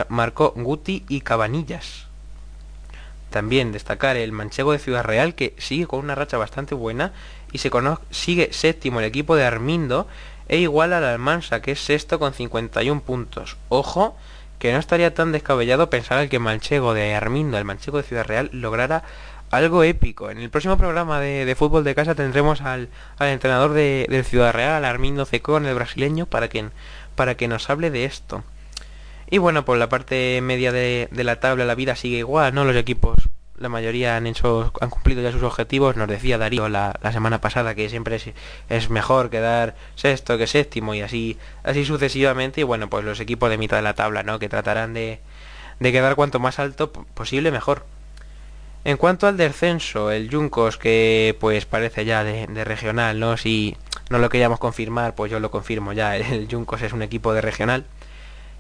marcó 0.09 0.55
Guti 0.57 1.05
y 1.07 1.21
Cabanillas. 1.21 2.07
También 3.29 3.73
destacar 3.73 4.17
el 4.17 4.33
manchego 4.33 4.73
de 4.73 4.79
Ciudad 4.79 5.05
Real 5.05 5.35
que 5.35 5.55
sigue 5.59 5.87
con 5.87 6.01
una 6.01 6.15
racha 6.15 6.39
bastante 6.39 6.75
buena 6.75 7.13
y 7.53 7.59
se 7.59 7.71
sigue 8.11 8.55
séptimo 8.55 9.01
el 9.01 9.05
equipo 9.05 9.37
de 9.37 9.45
Armindo 9.45 10.09
e 10.49 10.61
igual 10.61 10.95
al 10.95 11.05
Almansa 11.05 11.61
que 11.61 11.73
es 11.73 11.85
sexto 11.85 12.19
con 12.19 12.33
51 12.33 13.03
puntos. 13.03 13.59
Ojo 13.69 14.17
que 14.59 14.73
no 14.73 14.79
estaría 14.79 15.13
tan 15.13 15.31
descabellado 15.31 15.91
pensar 15.91 16.27
que 16.31 16.37
el 16.37 16.43
manchego 16.43 16.95
de 16.95 17.15
Armindo, 17.15 17.59
el 17.59 17.67
manchego 17.67 17.99
de 17.99 18.05
Ciudad 18.05 18.25
Real, 18.25 18.49
lograra 18.51 19.03
algo 19.57 19.83
épico. 19.83 20.31
En 20.31 20.39
el 20.39 20.51
próximo 20.51 20.77
programa 20.77 21.21
de, 21.21 21.45
de 21.45 21.55
fútbol 21.55 21.85
de 21.85 21.95
casa 21.95 22.15
tendremos 22.15 22.61
al, 22.61 22.89
al 23.19 23.29
entrenador 23.29 23.73
de, 23.73 24.07
de, 24.09 24.25
Ciudad 24.25 24.53
Real, 24.53 24.73
al 24.73 24.85
Armindo 24.85 25.25
Cecón, 25.25 25.67
el 25.67 25.75
brasileño, 25.75 26.27
para 26.27 26.49
que, 26.49 26.69
para 27.15 27.37
que 27.37 27.49
nos 27.49 27.69
hable 27.71 27.91
de 27.91 28.05
esto. 28.05 28.45
Y 29.31 29.39
bueno, 29.39 29.65
por 29.65 29.79
la 29.79 29.89
parte 29.89 30.41
media 30.43 30.73
de, 30.73 31.09
de, 31.11 31.25
la 31.25 31.41
tabla 31.41 31.65
la 31.65 31.75
vida 31.75 31.97
sigue 31.97 32.19
igual, 32.19 32.55
¿no? 32.55 32.65
Los 32.65 32.77
equipos, 32.77 33.17
la 33.59 33.69
mayoría 33.69 34.17
han 34.17 34.27
hecho, 34.27 34.73
han 34.81 34.91
cumplido 34.91 35.23
ya 35.23 35.33
sus 35.33 35.43
objetivos. 35.43 35.97
Nos 35.97 36.09
decía 36.09 36.39
Darío 36.39 36.69
la, 36.69 36.99
la 37.03 37.13
semana 37.13 37.41
pasada 37.41 37.75
que 37.75 37.89
siempre 37.89 38.17
es, 38.17 38.31
es, 38.69 38.91
mejor 38.91 39.31
quedar 39.31 39.75
sexto 39.95 40.39
que 40.39 40.47
séptimo 40.47 40.95
y 40.95 41.01
así, 41.01 41.39
así 41.63 41.85
sucesivamente. 41.85 42.61
Y 42.61 42.65
bueno, 42.65 42.89
pues 42.91 43.05
los 43.05 43.21
equipos 43.21 43.51
de 43.51 43.59
mitad 43.59 43.77
de 43.79 43.83
la 43.83 43.95
tabla, 43.95 44.23
¿no? 44.23 44.39
Que 44.39 44.49
tratarán 44.49 44.95
de, 44.95 45.21
de 45.81 45.93
quedar 45.93 46.17
cuanto 46.17 46.39
más 46.39 46.59
alto 46.59 46.93
posible 46.93 47.51
mejor. 47.51 47.87
En 48.85 48.99
cuanto 48.99 49.27
al 49.27 49.39
descenso, 49.39 50.11
el 50.11 50.31
Juncos, 50.31 50.77
que 50.77 51.35
pues 51.41 51.65
parece 51.65 52.05
ya 52.05 52.23
de, 52.23 52.65
regional, 52.65 53.19
¿no? 53.19 53.39
Si 53.39 53.77
no 54.11 54.19
lo 54.19 54.29
queríamos 54.29 54.59
confirmar, 54.59 55.15
pues 55.15 55.31
yo 55.33 55.41
lo 55.41 55.51
confirmo 55.51 55.95
ya, 55.95 56.17
el 56.19 56.47
Juncos 56.51 56.83
es 56.83 56.93
un 56.93 57.03
equipo 57.03 57.33
de 57.33 57.41
regional. 57.41 57.85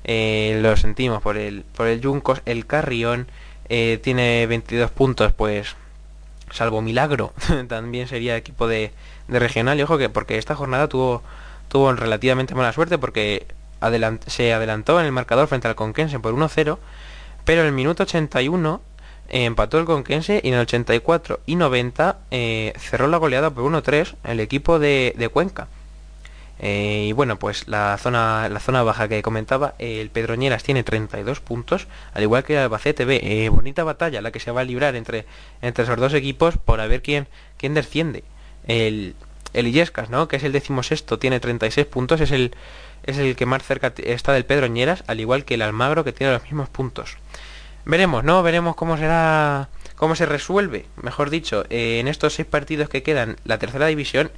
Eh, 0.04 0.58
lo 0.62 0.76
sentimos 0.76 1.22
por 1.22 1.36
el, 1.36 1.64
por 1.76 1.86
el 1.88 2.02
Juncos, 2.02 2.40
el 2.46 2.66
Carrión 2.66 3.26
eh, 3.68 4.00
tiene 4.02 4.46
22 4.46 4.90
puntos, 4.90 5.32
pues 5.32 5.76
salvo 6.50 6.82
milagro, 6.82 7.32
también 7.68 8.08
sería 8.08 8.36
equipo 8.36 8.66
de, 8.66 8.92
de 9.28 9.38
regional. 9.38 9.78
Y 9.78 9.82
ojo 9.82 9.98
que 9.98 10.08
porque 10.08 10.38
esta 10.38 10.54
jornada 10.54 10.88
tuvo, 10.88 11.22
tuvo 11.68 11.92
relativamente 11.92 12.54
mala 12.54 12.72
suerte 12.72 12.96
porque 12.96 13.46
se 14.26 14.54
adelantó 14.54 14.98
en 15.00 15.06
el 15.06 15.12
marcador 15.12 15.48
frente 15.48 15.68
al 15.68 15.74
Conquense 15.74 16.18
por 16.18 16.34
1-0, 16.34 16.78
pero 17.44 17.60
en 17.60 17.66
el 17.66 17.72
minuto 17.72 18.04
81 18.04 18.80
eh, 19.28 19.44
empató 19.44 19.78
el 19.78 19.84
Conquense 19.84 20.40
y 20.42 20.48
en 20.48 20.54
el 20.54 20.60
84 20.60 21.40
y 21.46 21.56
90 21.56 22.18
eh, 22.30 22.72
cerró 22.78 23.08
la 23.08 23.16
goleada 23.16 23.50
por 23.50 23.64
1-3 23.64 24.14
el 24.24 24.40
equipo 24.40 24.78
de, 24.78 25.30
Cuenca. 25.32 25.68
Eh, 26.60 27.06
y 27.08 27.12
bueno, 27.12 27.38
pues 27.38 27.66
la 27.66 27.98
zona, 27.98 28.48
la 28.48 28.60
zona 28.60 28.82
baja 28.82 29.08
que 29.08 29.22
comentaba, 29.22 29.74
el 29.78 30.08
Pedroñeras 30.10 30.62
tiene 30.62 30.84
32 30.84 31.40
puntos, 31.40 31.88
al 32.12 32.22
igual 32.22 32.44
que 32.44 32.54
el 32.54 32.60
Albacete 32.60 33.04
B. 33.04 33.48
bonita 33.50 33.82
batalla 33.82 34.22
la 34.22 34.30
que 34.30 34.40
se 34.40 34.52
va 34.52 34.60
a 34.60 34.64
librar 34.64 34.94
entre, 34.94 35.26
entre 35.62 35.84
esos 35.84 35.98
dos 35.98 36.14
equipos 36.14 36.56
por 36.56 36.80
a 36.80 36.86
ver 36.86 37.02
quién, 37.02 37.26
quién 37.56 37.74
desciende. 37.74 38.24
El, 38.66 39.16
el 39.54 39.66
Illescas, 39.66 40.10
¿no? 40.10 40.28
que 40.28 40.36
es 40.36 40.44
el 40.44 40.52
decimosexto, 40.52 41.18
tiene 41.18 41.40
36 41.40 41.86
puntos, 41.86 42.20
es 42.20 42.30
el, 42.30 42.54
es 43.04 43.18
el 43.18 43.36
que 43.36 43.46
más 43.46 43.62
cerca 43.62 43.92
está 43.96 44.32
del 44.32 44.44
Pedroñeras, 44.44 45.04
al 45.06 45.20
igual 45.20 45.44
que 45.44 45.54
el 45.54 45.62
Almagro 45.62 46.04
que 46.04 46.12
tiene 46.12 46.32
los 46.32 46.42
mismos 46.42 46.68
puntos. 46.68 47.16
Veremos, 47.86 48.24
¿no? 48.24 48.42
Veremos 48.42 48.76
cómo 48.76 48.96
será, 48.96 49.68
cómo 49.96 50.14
se 50.14 50.24
resuelve, 50.26 50.86
mejor 51.02 51.30
dicho, 51.30 51.64
eh, 51.68 52.00
en 52.00 52.08
estos 52.08 52.34
seis 52.34 52.48
partidos 52.48 52.88
que 52.88 53.02
quedan 53.02 53.36
la 53.44 53.58
tercera 53.58 53.86
división. 53.86 54.30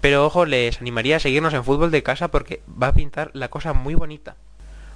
Pero 0.00 0.26
ojo, 0.26 0.46
les 0.46 0.80
animaría 0.80 1.16
a 1.16 1.20
seguirnos 1.20 1.54
en 1.54 1.64
fútbol 1.64 1.90
de 1.90 2.02
casa 2.02 2.28
porque 2.28 2.62
va 2.70 2.88
a 2.88 2.94
pintar 2.94 3.30
la 3.32 3.48
cosa 3.48 3.72
muy 3.72 3.94
bonita. 3.94 4.36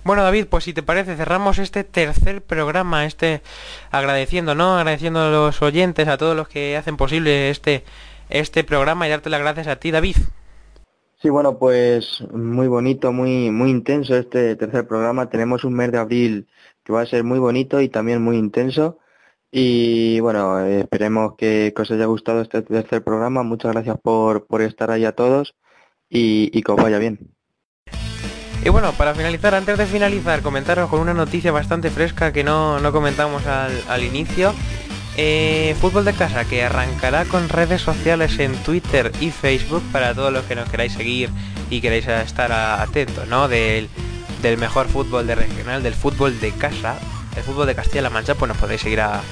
Bueno 0.05 0.23
David, 0.23 0.47
pues 0.49 0.65
si 0.65 0.73
te 0.73 0.83
parece 0.83 1.17
cerramos 1.17 1.59
este 1.59 1.85
tercer 1.85 2.41
programa, 2.41 3.05
este 3.05 3.43
agradeciendo, 3.91 4.55
¿no? 4.55 4.79
Agradeciendo 4.79 5.21
a 5.21 5.31
los 5.31 5.61
oyentes, 5.61 6.09
a 6.09 6.17
todos 6.17 6.37
los 6.37 6.49
que 6.49 6.77
hacen 6.77 6.97
posible 6.97 7.51
este, 7.51 7.85
este 8.31 8.65
programa 8.65 9.07
y 9.07 9.11
darte 9.11 9.29
las 9.29 9.41
gracias 9.41 9.67
a 9.67 9.77
ti 9.77 9.91
David. 9.91 10.17
Sí, 11.21 11.31
bueno, 11.31 11.59
pues 11.59 12.23
muy 12.33 12.69
bonito, 12.69 13.13
muy, 13.13 13.51
muy 13.51 13.71
intenso 13.71 14.15
este 14.17 14.55
tercer 14.55 14.87
programa. 14.87 15.29
Tenemos 15.29 15.65
un 15.65 15.75
mes 15.75 15.91
de 15.91 15.99
abril 15.99 16.47
que 16.89 16.95
va 16.95 17.03
a 17.03 17.07
ser 17.07 17.23
muy 17.23 17.39
bonito 17.39 17.83
y 17.83 17.91
también 17.91 18.23
muy 18.23 18.39
intenso. 18.39 18.99
Y 19.53 20.21
bueno, 20.21 20.59
esperemos 20.61 21.35
que, 21.37 21.75
os 21.77 21.91
haya 21.91 22.07
gustado 22.07 22.41
este 22.41 22.63
tercer 22.63 23.05
programa. 23.05 23.43
Muchas 23.43 23.73
gracias 23.73 23.99
por, 24.03 24.47
por 24.47 24.63
estar 24.63 24.91
ahí 24.91 25.05
a 25.05 25.13
todos 25.13 25.55
y, 26.09 26.63
que 26.63 26.73
os 26.73 26.83
vaya 26.83 26.99
bien. 26.99 27.19
Y 28.65 28.71
bueno, 28.71 28.93
para 28.93 29.15
finalizar, 29.15 29.55
antes 29.55 29.77
de 29.77 29.85
finalizar, 29.85 30.41
comentaros 30.41 30.89
con 30.89 31.01
una 31.01 31.13
noticia 31.13 31.53
bastante 31.53 31.91
fresca 31.91 32.33
que 32.33 32.43
no, 32.43 32.81
no 32.81 32.91
comentamos 32.91 33.47
al, 33.47 33.73
al 33.89 34.03
inicio. 34.03 34.55
Eh, 35.19 35.77
fútbol 35.81 36.07
de 36.07 36.15
casa 36.15 36.47
que 36.47 36.63
arrancará 36.63 37.27
con 37.27 37.51
redes 37.51 37.83
sociales 37.83 38.39
en 38.39 38.55
Twitter 38.63 39.13
y 39.21 39.31
Facebook 39.31 39.83
para 39.93 40.15
todos 40.15 40.33
los 40.33 40.47
que 40.47 40.55
nos 40.55 40.71
queráis 40.71 40.95
seguir 40.95 41.29
y 41.69 41.83
queráis 41.83 42.09
estar 42.09 42.51
atentos, 42.51 43.29
¿no? 43.29 43.47
Del, 43.47 43.91
mejor 44.57 44.89
fútbol 44.89 45.27
de 45.27 45.35
regional, 45.35 45.83
del 45.83 45.95
fútbol 45.95 46.39
de 46.41 46.53
casa, 46.53 46.99
el 47.37 47.43
fútbol 47.43 47.67
de 47.67 47.75
Castilla-La 47.75 48.11
Mancha, 48.11 48.35
pues 48.35 48.49
nos 48.49 48.59
podéis 48.59 48.81
seguir 48.81 49.01
a, 49.01 49.23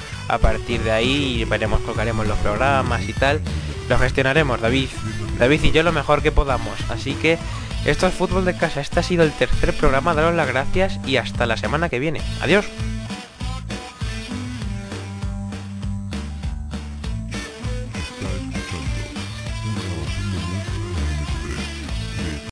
partir 0.41 0.81
de 0.81 0.91
ahí 0.91 1.41
y 1.41 1.45
veremos, 1.45 1.81
colocaremos 1.81 2.27
los 2.27 2.37
programas 2.39 3.07
y 3.07 3.13
tal. 3.13 3.41
Lo 3.89 3.97
gestionaremos, 3.97 4.61
David. 4.61 4.89
David 5.39 5.63
y 5.63 5.71
yo 5.71 5.83
lo 5.83 5.91
mejor 5.91 6.21
que 6.21 6.31
podamos. 6.31 6.79
Así 6.89 7.13
que 7.13 7.37
esto 7.85 8.07
es 8.07 8.13
fútbol 8.13 8.45
de 8.45 8.55
casa. 8.55 8.81
Este 8.81 8.99
ha 8.99 9.03
sido 9.03 9.23
el 9.23 9.31
tercer 9.31 9.73
programa. 9.73 10.13
Daros 10.13 10.35
las 10.35 10.47
gracias 10.47 10.99
y 11.05 11.17
hasta 11.17 11.45
la 11.45 11.57
semana 11.57 11.89
que 11.89 11.99
viene. 11.99 12.21
Adiós. 12.41 12.65